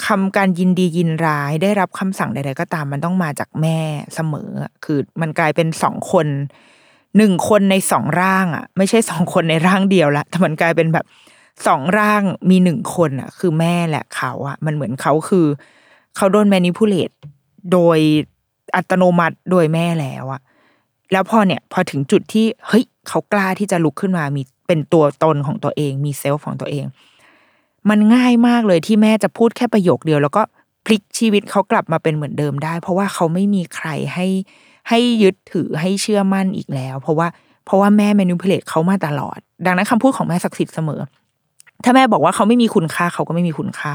[0.07, 3.79] คำการยินดียินร้าย ได้รับคำสั่งใดๆก็ตามมันต้องมาจากแม่
[4.15, 4.51] เสมอ
[4.85, 6.27] คือมันกลายเป็นสองคน
[7.17, 11.05] หนึ่งคนในสองร่างอะ ไม่ใช่สองคนในร่างเดียวละแต่มันกลายเป็นแบบ
[11.67, 15.47] สองร่างมีหนึ่งคนอะ คือแม่แหละเขาอะ มันเหมือนเขาคือ
[16.17, 17.11] เขาโดนแมนิพูเลต
[17.73, 17.99] โดย
[18.77, 20.41] อัตโนมัติโดยแม่แล้วอะ
[21.13, 26.85] แล้วพอเนี่ย พอถึงจุดที่เฮ้ย เขากล้าที่จะลุกขึ้นมามีเป็นตัวตนของตัวเอง มีเซลฟ์ของตัวเอง
[27.91, 30.43] มันง่ายมากเลยที่แม่จะพูดแค่ประโยคเดียว แล้วก็
[30.85, 34.27] พลิกชีวิตเขากลับมาเป็นเหมือนเดิมได้ เพราะว่าเขาไม่มีใครให้
[34.89, 37.29] ให้ยึดถือให้เชื่อมั่นอีกแล้ว เพราะว่า
[37.67, 41.01] เพราะว่าแม่แมนิพูเลตเขามาตลอด ดังนั้นคำพูดของแม่ศักดิ์สิทธิ์เสมอ
[41.85, 43.95] ถ้าแม่บอกว่าเขาไม่มีคุณค่าเขาก็ไม่มีคุณค่า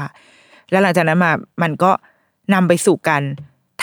[0.70, 1.32] แล้วหลังจากนั้นมา
[1.62, 1.90] มันก็
[2.54, 3.22] นำไปสู่การ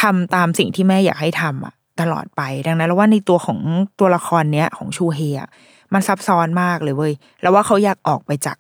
[0.02, 3.60] ทำตามสิ่งที่แม่อยากให้ทำอะ ตลอดไป ดังนั้น แล้วว่าในตัวของ
[4.00, 5.50] ตัวละครเนี้ยของชูเฮะ
[5.94, 8.58] มันซับซ้อนมากเลยเว้ยแล้วว่าเขาอยากออกไปจาก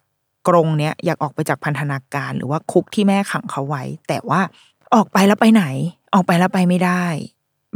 [0.48, 4.42] กรงเนี้ยอยากออกไปจากพันธนาการหรือว่าคุกที่แม่ขังเขาไว้ แต่ว่า
[4.96, 5.66] ออกไปแล้วไปไหน
[6.14, 7.06] ออกไปแล้วไปไม่ได้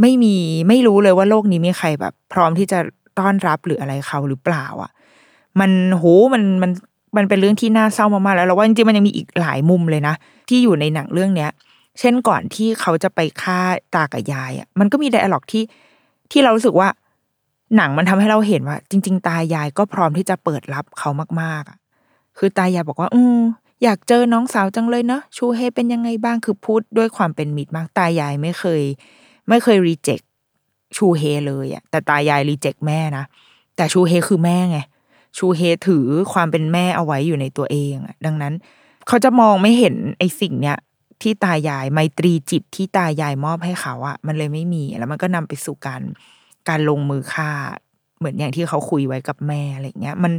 [0.01, 0.35] ไม่มี
[0.67, 2.79] ไม่รู้เลยว่าโลกนี้มีใครแบบ พร้อมที่จะ
[3.19, 4.91] ต้อนรับหรืออะไรเขาหรือเปล่า อะ
[5.59, 6.71] มันโหมันมัน
[7.17, 10.15] มันเป็นเรื่องที่น่าเศร้ามากๆแล้วเราว่าจริงๆมันยังมีอีกหลายมุมเลยนะ
[10.49, 11.49] ที่อยู่ในหนังเรื่องเนี้ย
[11.99, 13.59] เช่นก่อนที่เขาจะไปฆ่า
[13.95, 15.63] ตากับยายอะมันก็มีไดอะล็อกที่
[16.31, 16.89] ที่เรารู้สึกว่า
[17.75, 21.09] หนังมันทำให้เราเห็นว่า จริง ๆ ตายายก็พร้อมที่จะเปิดรับเขา
[21.41, 21.77] มากๆอะ
[22.37, 23.39] คือตายายบอกว่า อืม
[23.83, 28.81] อยากเจอน้องสาวจังเลยเนาะชูเฮเป็นยังไงบ้างคือพูดด้วยความเป็นมิตรมากตายายไม่เคย
[29.49, 30.19] ไม่เคยรีเจ็ค
[30.97, 33.25] ชูเฮเลยอะแต่ตายายรีเจ็คแม่นะ
[33.75, 34.77] แต่ชูเฮคือแม่ไง
[35.37, 38.53] ชูเฮถือความเป็นแม่เอาไว้อยู่ในตัวเองอะดังนั้น
[39.07, 40.77] เขาจะมองไม่เห็นไอ้สิ่งเนี้ย
[41.23, 46.01] ที่ตายายไมตรีจิตที่ตายายมอบให้เขาอะมันเลยไม่มี แล้วมันก็นำไปสู่การ
[46.69, 47.51] การลงมือฆ่า
[48.17, 50.33] เหมือนอย่างที่เขาคุยไว้กับแม่อะไรเงี้ย มัน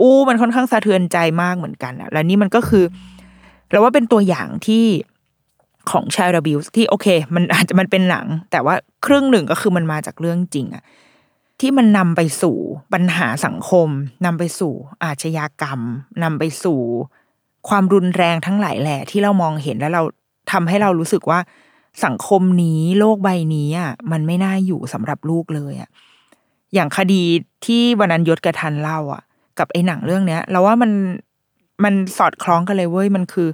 [0.00, 2.84] อู้มันค่อนข้างสะเทือนใจมากเหมือนกันอะแล้วนี่มันก็คือ
[3.70, 4.84] เราว่าเป็นตัวอย่างที่
[5.90, 8.74] ของชายระบิวที่โอเค มันอาจจะมันเป็นหนัง แต่ว่า
[9.06, 10.84] ครึ่งหนึ่งก็คือมันมาจากเรื่องจริงอะ
[11.60, 12.56] ที่มันนำไปสู่
[12.92, 13.88] ปัญหาสังคม
[14.24, 14.72] นำไปสู่
[15.04, 15.80] อาชญากรรม
[16.22, 16.80] นำไปสู่
[17.68, 20.02] ความรุนแรงทั้งหลายแหล่ที่เรามองเห็นแล้วเรา
[20.50, 21.40] ทำให้เรารู้สึกว่า
[22.04, 25.90] สังคมนี้โลกใบนี้อะมันไม่น่าอยู่สำหรับลูกเลยอะ
[26.74, 27.22] อย่างคดี
[27.64, 29.22] ที่วันนั้นยศกระทันเล่าอะ
[29.58, 30.92] กับไอ้หนังเรื่องเนี้ยเราว่ามัน
[31.84, 33.48] มันสอดคล้องกันเลยเว้ยมันคือ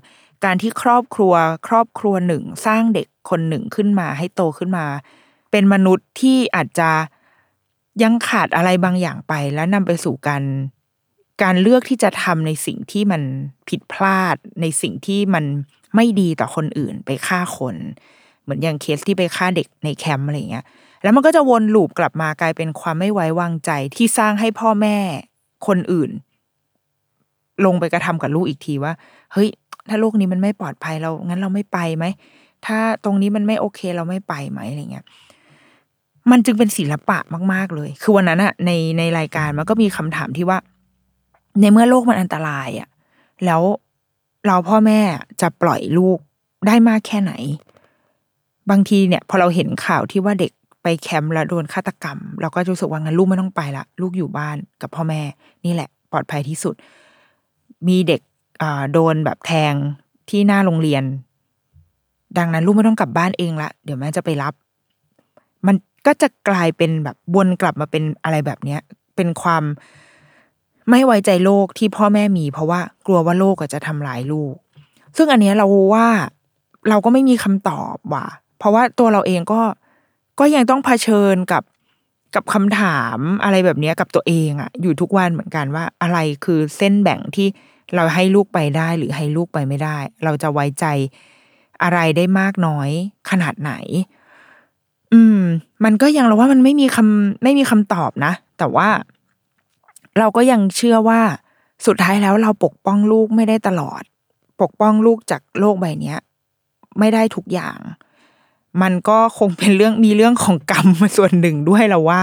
[0.44, 1.34] การที่ครอบครัว
[1.68, 4.86] ครอบครัวหนึ่งสร้างเด็กคนหนึ่งขึ้นมาให้โตขึ้นมา
[5.51, 6.90] เป็นมนุษย์ที่อาจจะ
[8.03, 10.42] ยังขาดอะไรบางอย่างไป แล้วนำไปสู่การ
[11.42, 13.22] การเลือกที่จะทำในสิ่งที่มัน
[13.68, 15.44] ผิดพลาดในสิ่งที่มัน
[15.97, 17.76] ไม่ดีต่อคนอื่นไปฆ่าคน
[18.42, 20.64] เหมือนอย่างเคสที่ไปฆ่าเด็กในแคมป์อะไรเงี้ย
[21.03, 24.97] แล้วมันก็จะวนลูปกลับมากลายเป็นความไม่ไว้วางใจที่สร้างให้พ่อแม่
[25.66, 26.11] คนอื่น
[27.64, 28.92] ลงไปกระทำกับลูกอีกทีว่า
[29.32, 29.49] เฮ้ย
[29.88, 32.05] ถ้าโลกนี้มันไม่ปลอดภัยเรางั้นเราไม่ไปไหม
[32.66, 35.05] ถ้าตรงนี้มันไม่โอเคเราไม่ไปไหมอะไรเงี้ย
[36.30, 37.18] มันจึงเป็นศิลปะ
[37.53, 40.59] มาก ๆ เลย คือวันนั้นอะในในรายการมันก็มีคำถามที่ว่า
[41.61, 42.88] ในเมื่อโลกมันอันตรายอะ
[43.44, 43.62] แล้ว
[44.47, 45.01] เราพ่อแม่
[45.40, 46.18] จะปล่อยลูก
[46.66, 47.32] ได้มากแค่ไหน
[48.70, 55.20] บางทีเนี่ย พอเราเห็นข่าวที่ว่าเด็กไปแคมป์แล้วโดนฆาตกรรม เราก็รู้สึกว่างั้นลูกไม่ต้องไปละลูกอยู่บ้านกับพ่อแม่
[55.64, 56.74] นี่แหละ ปลอดภัยที่สุด
[57.88, 58.20] มีเด็ก
[58.92, 59.74] โดนแบบแทง
[60.28, 61.05] ที่หน้าโรงเรียน
[62.38, 64.55] ดังนั้นลูกไม่ต้องกลับบ้านเองละเดี๋ยวแม่จะไปรับ
[65.66, 65.76] มัน
[66.07, 68.80] ก็จะกลายเป็นแบบวนกลับมาเป็นอะไรแบบเนี้ย
[69.16, 69.64] เป็นความ
[70.91, 74.55] ไม่ไว้ใจโลกที่พ่อแม่มี เพราะว่ากลัวว่าโลกจะทำร้ายลูก
[75.16, 76.09] ซึ่งอันเนี้ยเราว่า
[76.89, 78.26] เราก็ไม่มีคำตอบว่ะ
[78.59, 79.61] เพราะว่าตัวเราเองก็
[80.41, 81.62] ก็ยังต้องเผชิญกับ
[82.34, 87.49] กับคำถามอะไรแบบเนี้ยกับตัวเองอะอยู่ทุกวันเหมือนกันว่าอะไรคือเส้นแบ่งที่
[87.95, 90.87] เราให้ลูกไปได้หรือให้ลูกไปไม่ได้ เราจะไว้ใจ
[91.82, 92.91] อะไรได้มากน้อย
[93.30, 93.72] ขนาดไหน
[95.12, 95.41] อืม
[95.84, 98.89] มันก็ยังเราว่ามันไม่มีคำไม่มีคำตอบนะ แต่ว่า
[100.19, 101.21] เราก็ยังเชื่อว่า
[101.87, 104.03] สุดท้ายแล้วเราปกป้องลูกไม่ได้ตลอด
[104.61, 106.19] ปกป้องลูกจากโลกใบเนี้ย
[106.99, 107.79] ไม่ได้ทุกอย่าง
[108.83, 112.23] มันก็คงเป็นเรื่องมีเรื่องของกรรมมาส่วนหนึ่งด้วยเราว่า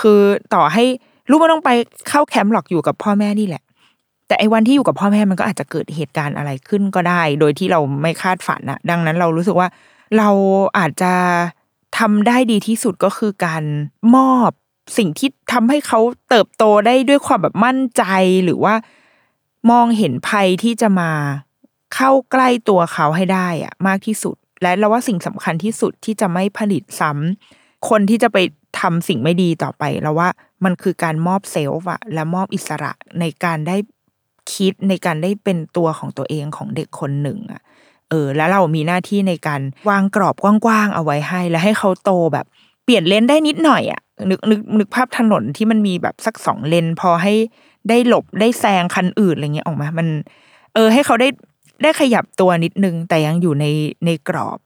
[0.00, 0.20] คือ
[0.54, 0.84] ต่อให้
[1.30, 1.70] ลูกไม่ต้องไป
[2.08, 3.62] เข้าแคมป์หรอกอยู่กับพ่อแม่นี่แหละ
[4.26, 9.68] แต่ไอ้วันที่อยู่กับพ่อแม่มันก็อาจจะเกิดเหตุการณ์อะไรขึ้นก็ได้ โดยที่เราไม่คาดฝันอะดังนั้นเรารู้สึกว่า
[10.18, 10.28] เรา
[10.78, 11.12] อาจจะ
[11.98, 13.62] ทำได้ดีที่สุดก็คือการ
[14.16, 14.50] มอบ
[14.96, 18.02] สิ่งที่ทำให้เขาเติบโตได้ด้วยความแบบมั่นใจ
[18.44, 18.74] หรือว่า
[19.70, 21.10] มองเห็นภัยที่จะมา
[21.94, 28.38] เข้าใกล้ตัวเขาให้ได้อะมากที่สุด และเราว่าสิ่งสำคัญที่สุดที่จะไม่ผลิตซ้ำคนที่จะไป
[28.80, 30.28] ทำสิ่งไม่ดีต่อไปเราว่า
[30.64, 33.76] มันคือการมอบเซลฟ์อะและมอบอิสระในการได้
[34.54, 37.62] คิดในการได้เป็นตัวของตัวเองของเด็กคนหนึ่งอะ
[38.10, 42.46] เออ แล้วเรามีหน้าที่ในการวางกรอบกว้างๆเอาไว้ให้ แล้วให้เขาโตแบบ
[42.84, 47.34] เปลี่ยนเลนได้นิดหน่อยอะ นึกนึกนึกภาพถนนที่มันมีแบบสักสองเลน พอให้
[47.88, 50.08] ได้หลบได้แซงคันอื่นอะไรเงี้ยออกมา มัน
[50.74, 51.28] เออ ให้เขาได้
[51.82, 53.66] ได้ขยับตัวนิดนึง แต่ยังอยู่ใน
[54.06, 54.58] ในกรอบ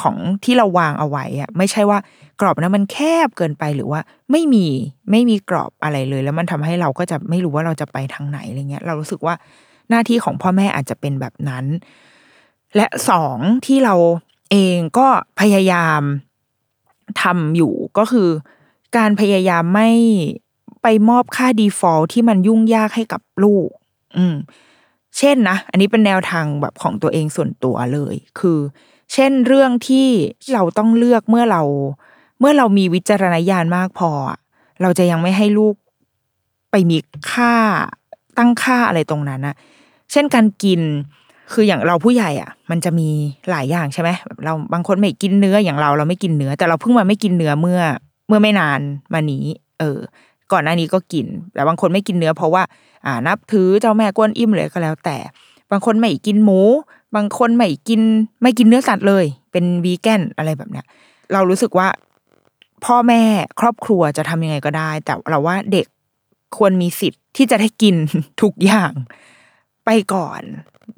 [0.00, 1.98] ของที่เราวางเอาไว้อะไม่ใช่ว่า
[2.40, 4.66] กรอบนั้นมันแคบเกินไปหรือว่า ไม่มี
[5.10, 9.34] ไม่มีกรอบอะไรเลย แล้วมันทำให้เราก็จะไม่รู้ว่าเราจะไปทางไหนอะไรเงี้ย เรารู้สึกว่า
[9.90, 11.64] หน้าที่ของพ่อแม่อาจจะเป็นแบบนั้น
[12.76, 13.94] และสองที่เรา
[14.50, 15.06] เองก็
[15.40, 16.02] พยายาม
[17.22, 18.28] ทำอยู่ก็คือ
[18.96, 19.90] การพยายามไม่
[20.82, 23.68] ไปมอบค่า default ที่มันยุ่งยากให้กับลูก
[24.16, 24.36] อืม
[25.18, 28.58] เช่นนะ อันนี้เป็นแนวทางแบบของตัวเองส่วนตัวเลย คือ
[29.12, 30.08] เช่นเรื่องที่
[30.52, 31.62] เราต้องเลือกเมื่อเรา
[32.40, 34.10] เมื่อเรามีวิจารณญาณมากพอ
[34.82, 35.74] เราจะยังไม่ให้ลูก
[36.70, 36.96] ไปมี
[37.32, 37.54] ค่า
[38.38, 39.54] ตั้งค่าอะไรตรงนั้นนะ
[40.12, 40.80] เช่นการกิน
[41.52, 43.08] คืออย่างเราผู้ใหญ่อะ มันจะมี
[43.50, 47.80] หลายอย่างใช่ไหมแบบเราบางคนไม่กินเนื้ออย่างเราเราไม่กินเนื้อ แต่เราเพิ่งมาไม่กินเนื้อเมื่อ
[48.26, 48.80] เมื่อไม่นาน
[49.12, 49.44] มานี้
[49.80, 49.98] เออ
[50.52, 52.62] ก่อนหน้านี้ก็กิน แต่บางคนไม่กินเนื้อเพราะว่า
[53.06, 55.16] อ่านับถือเจ้าแม่กวนอิมเลยก็แล้ว แต่
[55.70, 56.60] บางคนไม่กินหมู
[57.16, 58.00] บางคนไม่กิน
[58.42, 60.86] ไม่กินเนื้อสัตว์เลย เป็นวีแกนอะไรแบบเนี้ย
[61.32, 61.88] เรารู้สึกว่า
[62.84, 63.22] พ่อแม่
[63.60, 65.86] ครอบครัวจะทำยังไงก็ได้ แต่เราว่าเด็ก
[66.56, 67.94] ควรมีสิทธิ์ที่จะได้กิน
[68.42, 68.92] ทุกอย่าง
[69.84, 70.42] ไปก่อน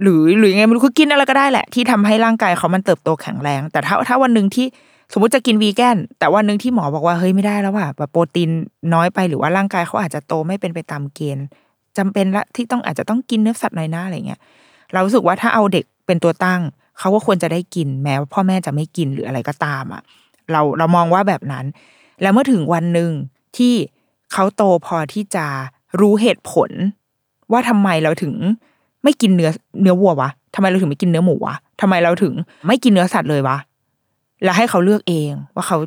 [0.03, 4.67] หรือหรือยังไงมันคือกินอะไรก็ได้แหละ ที่ทำให้ร่างกายเขามันเติบโตแข็งแรง แต่ถ้าถ้าวันหนึ่งที่
[5.13, 8.51] สมมติจะกินวีแกนแต่วันหนึ่งที่หมอบอกว่าเฮ้ยไม่ได้แล้วว่ะแบบโปรตีน
[8.95, 11.45] น้อยไปหรือว่าร่างกายเขาอาจจะโตไม่เป็นไปตามเกณฑ์
[11.99, 14.41] จำเป็นละที่ต้องอาจจะต้องกินเนื้อสัตว์หน่อยนะอะไรเงี้ย
[14.93, 16.61] เรารู้สึกว่าถ้าเอาเด็กเป็นตัวตั้ง
[16.99, 20.03] เขาก็ควรจะได้กินแม้ว่าพ่อแม่จะไม่กินหรืออะไรก็ตามอะ
[20.53, 21.65] เราเรามองว่าแบบนั้น
[22.23, 23.11] แล้วเมื่อถึงวันหนึ่ง
[23.57, 23.75] ที่
[24.33, 25.47] เขาโตพอที่จะ
[26.01, 26.71] รู้เหตุผล
[27.53, 28.35] ว่าทำไมเราถึง
[29.05, 29.51] ไม่กินเนื้อ
[29.83, 32.35] เนื้อวัววะทำไมเราถึงไม่กินเนื้อหมูวะทำไมเราถึง
[32.67, 33.57] ไม่กินเนื้อสัตว์เลยวะ
[34.43, 35.79] แล้วให้เขาเลือกเองว่าเขา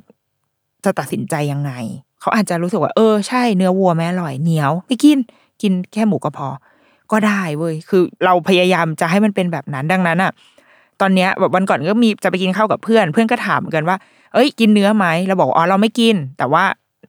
[0.86, 1.72] จะตัดสินใจยังไง
[2.22, 5.18] เขาอาจจะรู้สึกว่า เออใช่เนื้อวัวแม่อร่อยเหนียวไม่กิน
[5.62, 6.48] กินแค่หมูก็พอ
[7.12, 10.32] ก็ได้เว้ยคือเราพยายามจะให้มันเป็นแบบนั้นดังนั้นอะ
[11.02, 13.98] ตอนเนี้ยแบบวันก่อนก็มีจะไปกินข้าวกับเพื่อน เพื่อนก็ถามกันว่า
[14.34, 16.64] เอ้ย กินเนื้อไหมเราบอกอ๋อเราไม่กิน แต่ว่า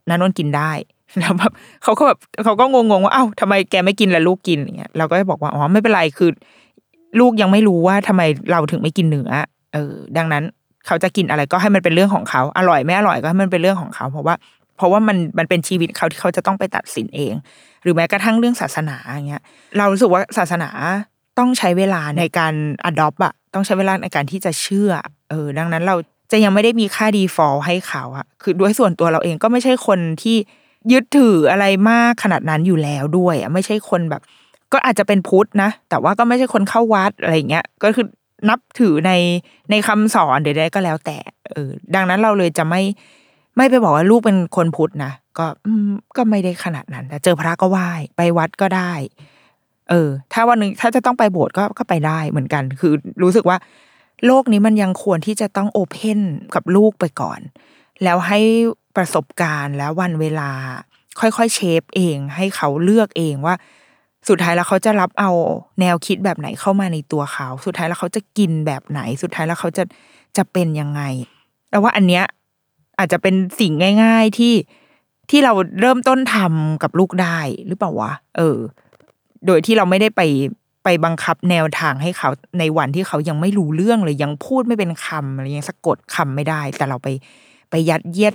[0.09, 0.71] นันนนกินได้
[1.19, 6.31] แล้วแบบเขาก็แบบเขาก็งงๆว่าเอ้าทำไมแกไม่กินแล้วลูกกินอย่างเงี้ยเราก็บอกว่าอ๋อไม่เป็นไรคือ
[7.21, 8.23] ลูกยังไม่รู้ว่าทำไม
[8.53, 9.31] เราถึงไม่กินเนื้อ
[9.73, 10.45] เออ ดังนั้น
[10.87, 14.35] เขาจะกินอะไรก็ให้มันเป็นเรื่องของเขา อร่อยไม่อร่อยก็ให้มันเป็นเรื่องของเขา เพราะว่า
[14.77, 17.35] เพราะว่ามันมันเป็นชีวิตเขาที่เขาจะต้องไปตัดสินเอง
[17.83, 19.43] หรือแม้กระทั่งเรื่องศาสนาอย่างเงี้ย
[19.79, 20.71] เรารู้สึกว่าศาสนา
[21.39, 22.55] ต้องใช้เวลาในการ
[22.91, 24.91] adopt อะต้องใช้เวลาในการที่จะเชื่อ
[25.31, 25.97] เออ ดังนั้นเรา
[26.33, 30.37] จะยังไม่ได้มีค่า default ให้เขาอะคือด้วยส่วนตัวเราเองก็ไม่ใช่คนที่
[30.93, 34.23] ยึดถืออะไรมากขนาดนั้นอยู่แล้วด้วยอะไม่ใช่คนแบบ
[34.73, 38.07] ก็อาจจะเป็นพุทธนะ แต่ว่าก็ไม่ใช่คนเข้าวัดอะไรอย่างเงี้ย ก็คือ
[38.49, 39.13] นับถือใน
[39.71, 41.19] ในคำสอนใดๆก็แล้วแต่
[41.51, 42.83] เออ ดังนั้นเราเลยจะไม่
[43.57, 45.47] ไม่ไปบอกว่าลูกเป็นคนพุทธนะก็
[46.17, 48.93] ก็ไม่ได้ขนาดนั้นแต่เจอพระก็ไหว้ไปวัดก็ได้
[49.91, 53.59] เออ ถ้าวันหนึ่งถ้าจะต้องไปโบสถ์ก็ก็ไปได้เหมือนกัน คือรู้สึกว่า
[54.27, 56.21] โลกนี้มันยังควรที่จะต้องโอเพน
[56.55, 57.41] กับลูกไปก่อน
[58.03, 58.41] แล้วให้
[58.97, 60.51] ประสบการณ์แล้ววันเวลา
[61.21, 63.55] ค่อยๆเชฟเอง ให้เขาเลือกเองว่า
[64.29, 65.31] สุดท้ายแล้วเขาจะรับเอา
[65.81, 69.85] แนวคิดแบบไหนเข้ามาในตัวเขา สุดท้ายแล้วเขาจะกินแบบไหน สุดท้ายแล้วเขาจะ
[70.37, 71.03] จะเป็นยังไง
[71.71, 72.25] แล้วว่าอันเนี้ย
[72.99, 74.55] อาจจะเป็นสิ่งง่าย ๆที่
[75.31, 78.59] ที่เราเริ่มต้นทำกับลูกได้หรือเปล่าวะเออ
[79.47, 80.23] โดยที่เราไม่ได้ไป
[80.85, 87.09] ไปบังคับแนวทางให้เขาในวันที่เขายังไม่รู้เรื่องเลยยังพูดไม่เป็นคำอะไรยังสะกดคำไม่ได้ แต่เราไป
[87.71, 88.35] ไปยัดเยียด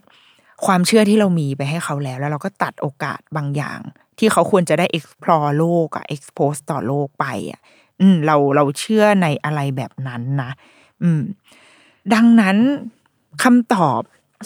[0.65, 3.79] ความเชื่อที่เรามีไปให้เขาแล้ว แล้วเราก็ตัดโอกาสบางอย่าง
[4.17, 7.61] ที่เขาควรจะได้ explore โลกอะ expose ต่อโลกไปอะ
[8.01, 10.51] อืม เราเราเชื่อในอะไรแบบนั้นนะ
[11.03, 11.21] อืม
[12.13, 12.57] ดังนั้น
[13.43, 14.01] คำตอบ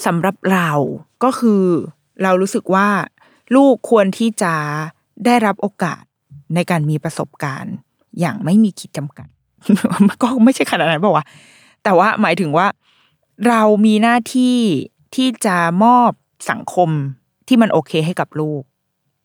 [0.05, 0.72] สำหรับเรา
[1.24, 1.63] ก็คือ
[2.24, 2.88] เรารู้สึกว่า
[3.55, 4.53] ลูกควรที่จะ
[5.26, 6.03] ได้รับโอกาส
[6.55, 7.74] ในการมีประสบการณ์
[8.19, 9.28] อย่างไม่มีขีดจำกัด
[10.07, 11.26] มันก็ไม่ใช่ขนาดนั้นบอกว่า
[11.84, 12.67] แต่ว่าหมายถึงว่า
[13.47, 14.57] เรามีหน้าที่
[15.15, 16.11] ที่จะมอบ
[16.51, 16.89] สังคม
[17.47, 18.61] ที่มันโอเคให้กับลูก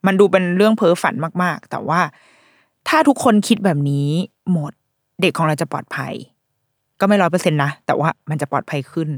[0.07, 2.01] มันดูเป็นเรื่องเพ้อฝันมาก ๆ แต่ว่า
[2.87, 4.09] ถ้าทุกคนคิดแบบนี้
[4.51, 4.73] หมด
[5.21, 6.13] เด็กของเราจะปลอดภัย
[6.99, 9.09] ก็ไม่ร้อยเปอร์เซ็นต์นะแต่ว่ามันจะปลอดภัยขึ้น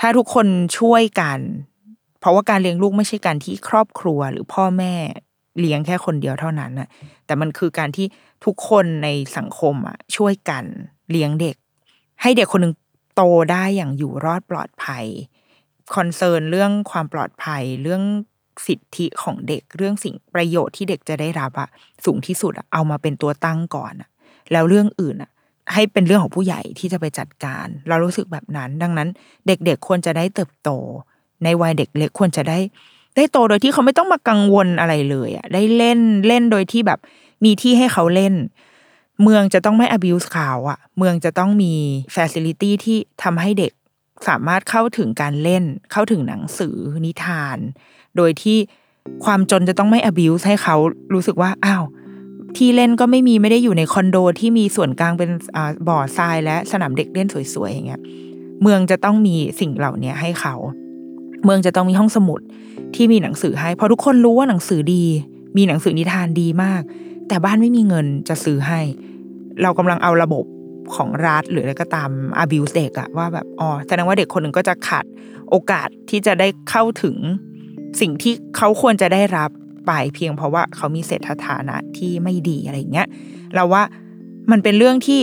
[0.00, 0.46] ถ้าทุกคน
[0.78, 1.38] ช่วยกัน
[2.20, 4.94] เพราะว่าการเลี้ยงลูกไม่ใช่การที่ครอบครัวหรือพ่อแม่
[5.60, 6.88] เลี้ยงแค่คนเดียวเท่านั้นนะ
[7.26, 8.06] แต่มันคือการที่
[8.44, 10.64] ทุกคนในสังคมอะ ช่วยกัน
[11.10, 11.56] เลี้ยงเด็ก
[12.22, 12.74] ให้เด็กคนหนึ่ง
[13.14, 13.22] โต
[13.52, 15.04] ได้อย่างอยู่รอดปลอดภัย
[15.94, 18.02] คอนเซิร์นเรื่องความปลอดภัยเรื่อง
[18.66, 21.68] สิทธิของเด็กเรื่องสิ่งประโยชน์ที่เด็กจะได้รับอะ
[22.04, 24.08] สูงที่สุดอะเอามาเป็นตัวตั้งก่อนอะ
[24.52, 25.30] แล้วเรื่องอื่นอะ
[25.74, 29.08] ให้เป็นเรื่องของผู้ใหญ่ที่จะไปจัดการ เรารู้สึกแบบนั้น ดังนั้น
[29.46, 30.70] เด็กๆควรจะได้เติบโต
[31.44, 32.58] ในวัยเด็กเล็กควรจะได้
[33.16, 36.98] ได้โตโดยที่เขาไม่ต้องมากังวลอะไรเลยอะได้เล่นเล่นโดยที่แบบ
[37.44, 38.34] มีที่ให้เขาเล่น
[39.22, 41.74] เมืองจะต้องไม่ abuse เขาอะเมืองจะต้องมี
[42.14, 43.72] facility ที่ทำให้เด็ก
[44.28, 47.58] สามารถเข้าถึงการเล่น เข้าถึงหนังสือนิทาน
[48.16, 48.58] โดยที่
[49.24, 50.76] ความจนจะต้องไม่ abuse ให้เขา
[51.12, 51.84] รู้สึกว่าอ้าว
[52.56, 55.30] ที่เล่นก็ไม่มีไม่ได้อยู่ในคอนโดที่มีส่วนกลางเป็น
[55.88, 58.00] บ่อทรายและสนามเด็กเล่นสวยๆอย่างเงี้ย
[58.62, 60.54] เมืองจะต้องมีสิ่งเหล่านี้ให้เขา
[61.44, 62.40] เมืองจะต้องมีห้องสมุด
[62.94, 65.04] ที่มีหนังสือให้เพราะทุกคนรู้ว่าหนังสือดี
[65.56, 66.82] มีหนังสือนิทานดีมาก
[67.28, 68.80] แต่บ้านไม่มีเงินจะซื้อให้
[69.62, 70.44] เรากำลังเอาระบบ
[70.94, 72.10] ของรัฐหรืออะไรก็ตาม
[72.42, 75.04] abuse เด็กอะว่าแบบอ๋อแสดงว่าเด็กคนหนึ่งก็จะขาด
[75.50, 77.16] โอกาสที่จะได้เข้าถึง
[78.00, 79.50] สิ่งที่เขาควรจะได้รับ
[79.86, 83.08] ไปเพียงเพราะว่าเขามีเศรษฐฐานะที่ไม่ดีอะไรอย่างเงี้ย
[83.54, 83.82] เราว่า
[84.50, 85.20] มันเป็นเรื่องที่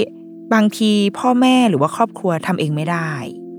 [0.53, 3.11] บางทีพ่อแม่หรือว่าครอบครัวทำเองไม่ได้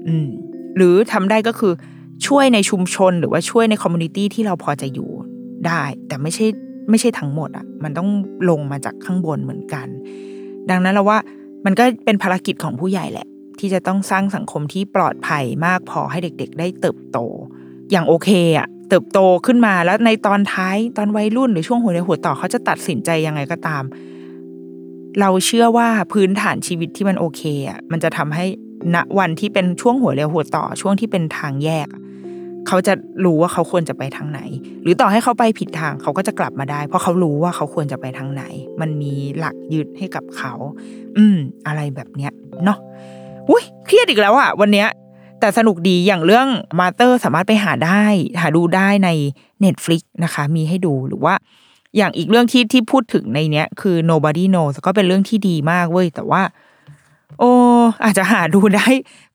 [0.07, 0.28] อืม
[0.76, 1.72] หรือทำได้ก็คือ
[2.26, 5.11] ช่วยในชุมชนหรือว่าช่วยในคอมมูนิตี้ที่เราพอจะอยู่
[5.66, 6.46] ได้ แต่ไม่ใช่
[6.90, 8.09] ไม่ใช่ทั้งหมดอะ มันต้อง
[8.50, 9.86] ลงมาจากข้างบนเหมือนกัน
[10.70, 11.18] ดังนั้นเราว่า
[11.64, 13.26] มันก็เป็นภารกิจของผู้ใหญ่แหละ
[13.59, 17.18] ที่จะต้องสร้างสังคมที่ปลอดภัยมากพอให้เด็ก ๆ ได้เติบโต
[17.90, 18.28] อย่างโอเค
[18.59, 23.82] อะ เติบโตขึ้นมาแล้วในตอนท้ายตอนวัยรุ่นหรือช่วงหัวในหัวต่อเขาจะตัดสินใจยังไงก็ตาม
[25.20, 28.45] เราเชื่อว่าพื้นฐานชีวิตที่มันโอเคอะมันจะทำให้
[28.95, 31.89] ณวันที่เป็นช่วงหัวเรียวหัวต่อช่วงที่เป็นทางแยก
[32.68, 32.93] เขาจะ
[33.24, 34.41] รู้ว่าเขาควรจะไปทางไหน
[34.82, 38.45] หรือต่อให้เขาไปผิดทางเขาก็จะกลับมาได้ เพราะเขารู้ว่าเขาควรจะไปทางไหน
[38.80, 40.53] มันมีหลักยึดให้กับเขา
[41.16, 42.32] อืม อะไรแบบเนี้ย
[42.64, 42.78] เนาะ
[43.51, 44.89] อุ้ยเครียดอีกแล้วอะวันเนี้ย
[45.45, 46.49] แต่สนุกดีอย่างเรื่อง
[46.80, 48.05] มาเตอร์สามารถไปหาได้
[48.40, 49.09] หาดูได้ใน
[49.64, 51.34] Netflix นะคะ มีให้ดูหรือว่า
[51.97, 56.42] อย่างอีกเรื่องที่ที่พูดถึงในเนี้ย คือ nobody knows ก็เป็นเรื่องที่ดีมากเว้ย แต่ว่า
[57.38, 57.53] โอ้
[58.05, 58.86] อาจจะหาดูได้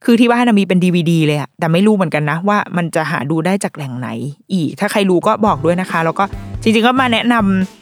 [0.04, 4.10] คือที่บ้านนมีเป็นดีวดีเลยอะแต่ไม่รู้เหมือนกันนะว่ามันจะหาดูได้จากแหล่งไหน
[4.54, 6.24] อีก ถ้าใครรู้ก็บอกด้วยนะคะ แล้วก็
[6.62, 7.79] จริงๆก็มาแนะนำ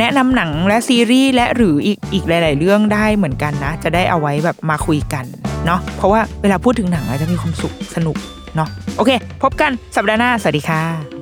[0.00, 5.24] แนะนำหนังและซีรีส์และหรืออีกอีกหลาย ๆ เรื่องได้เหมือนกันนะ จะได้เอาไว้แบบมาคุยกัน
[5.66, 8.16] เนาะเพราะว่าเวลาพูดถึงหนังอาจจะมีความสุขสนุก
[8.56, 9.10] เนาะโอเค
[9.42, 11.21] พบกันสัปดาห์หน้า สวัสดีค่ะ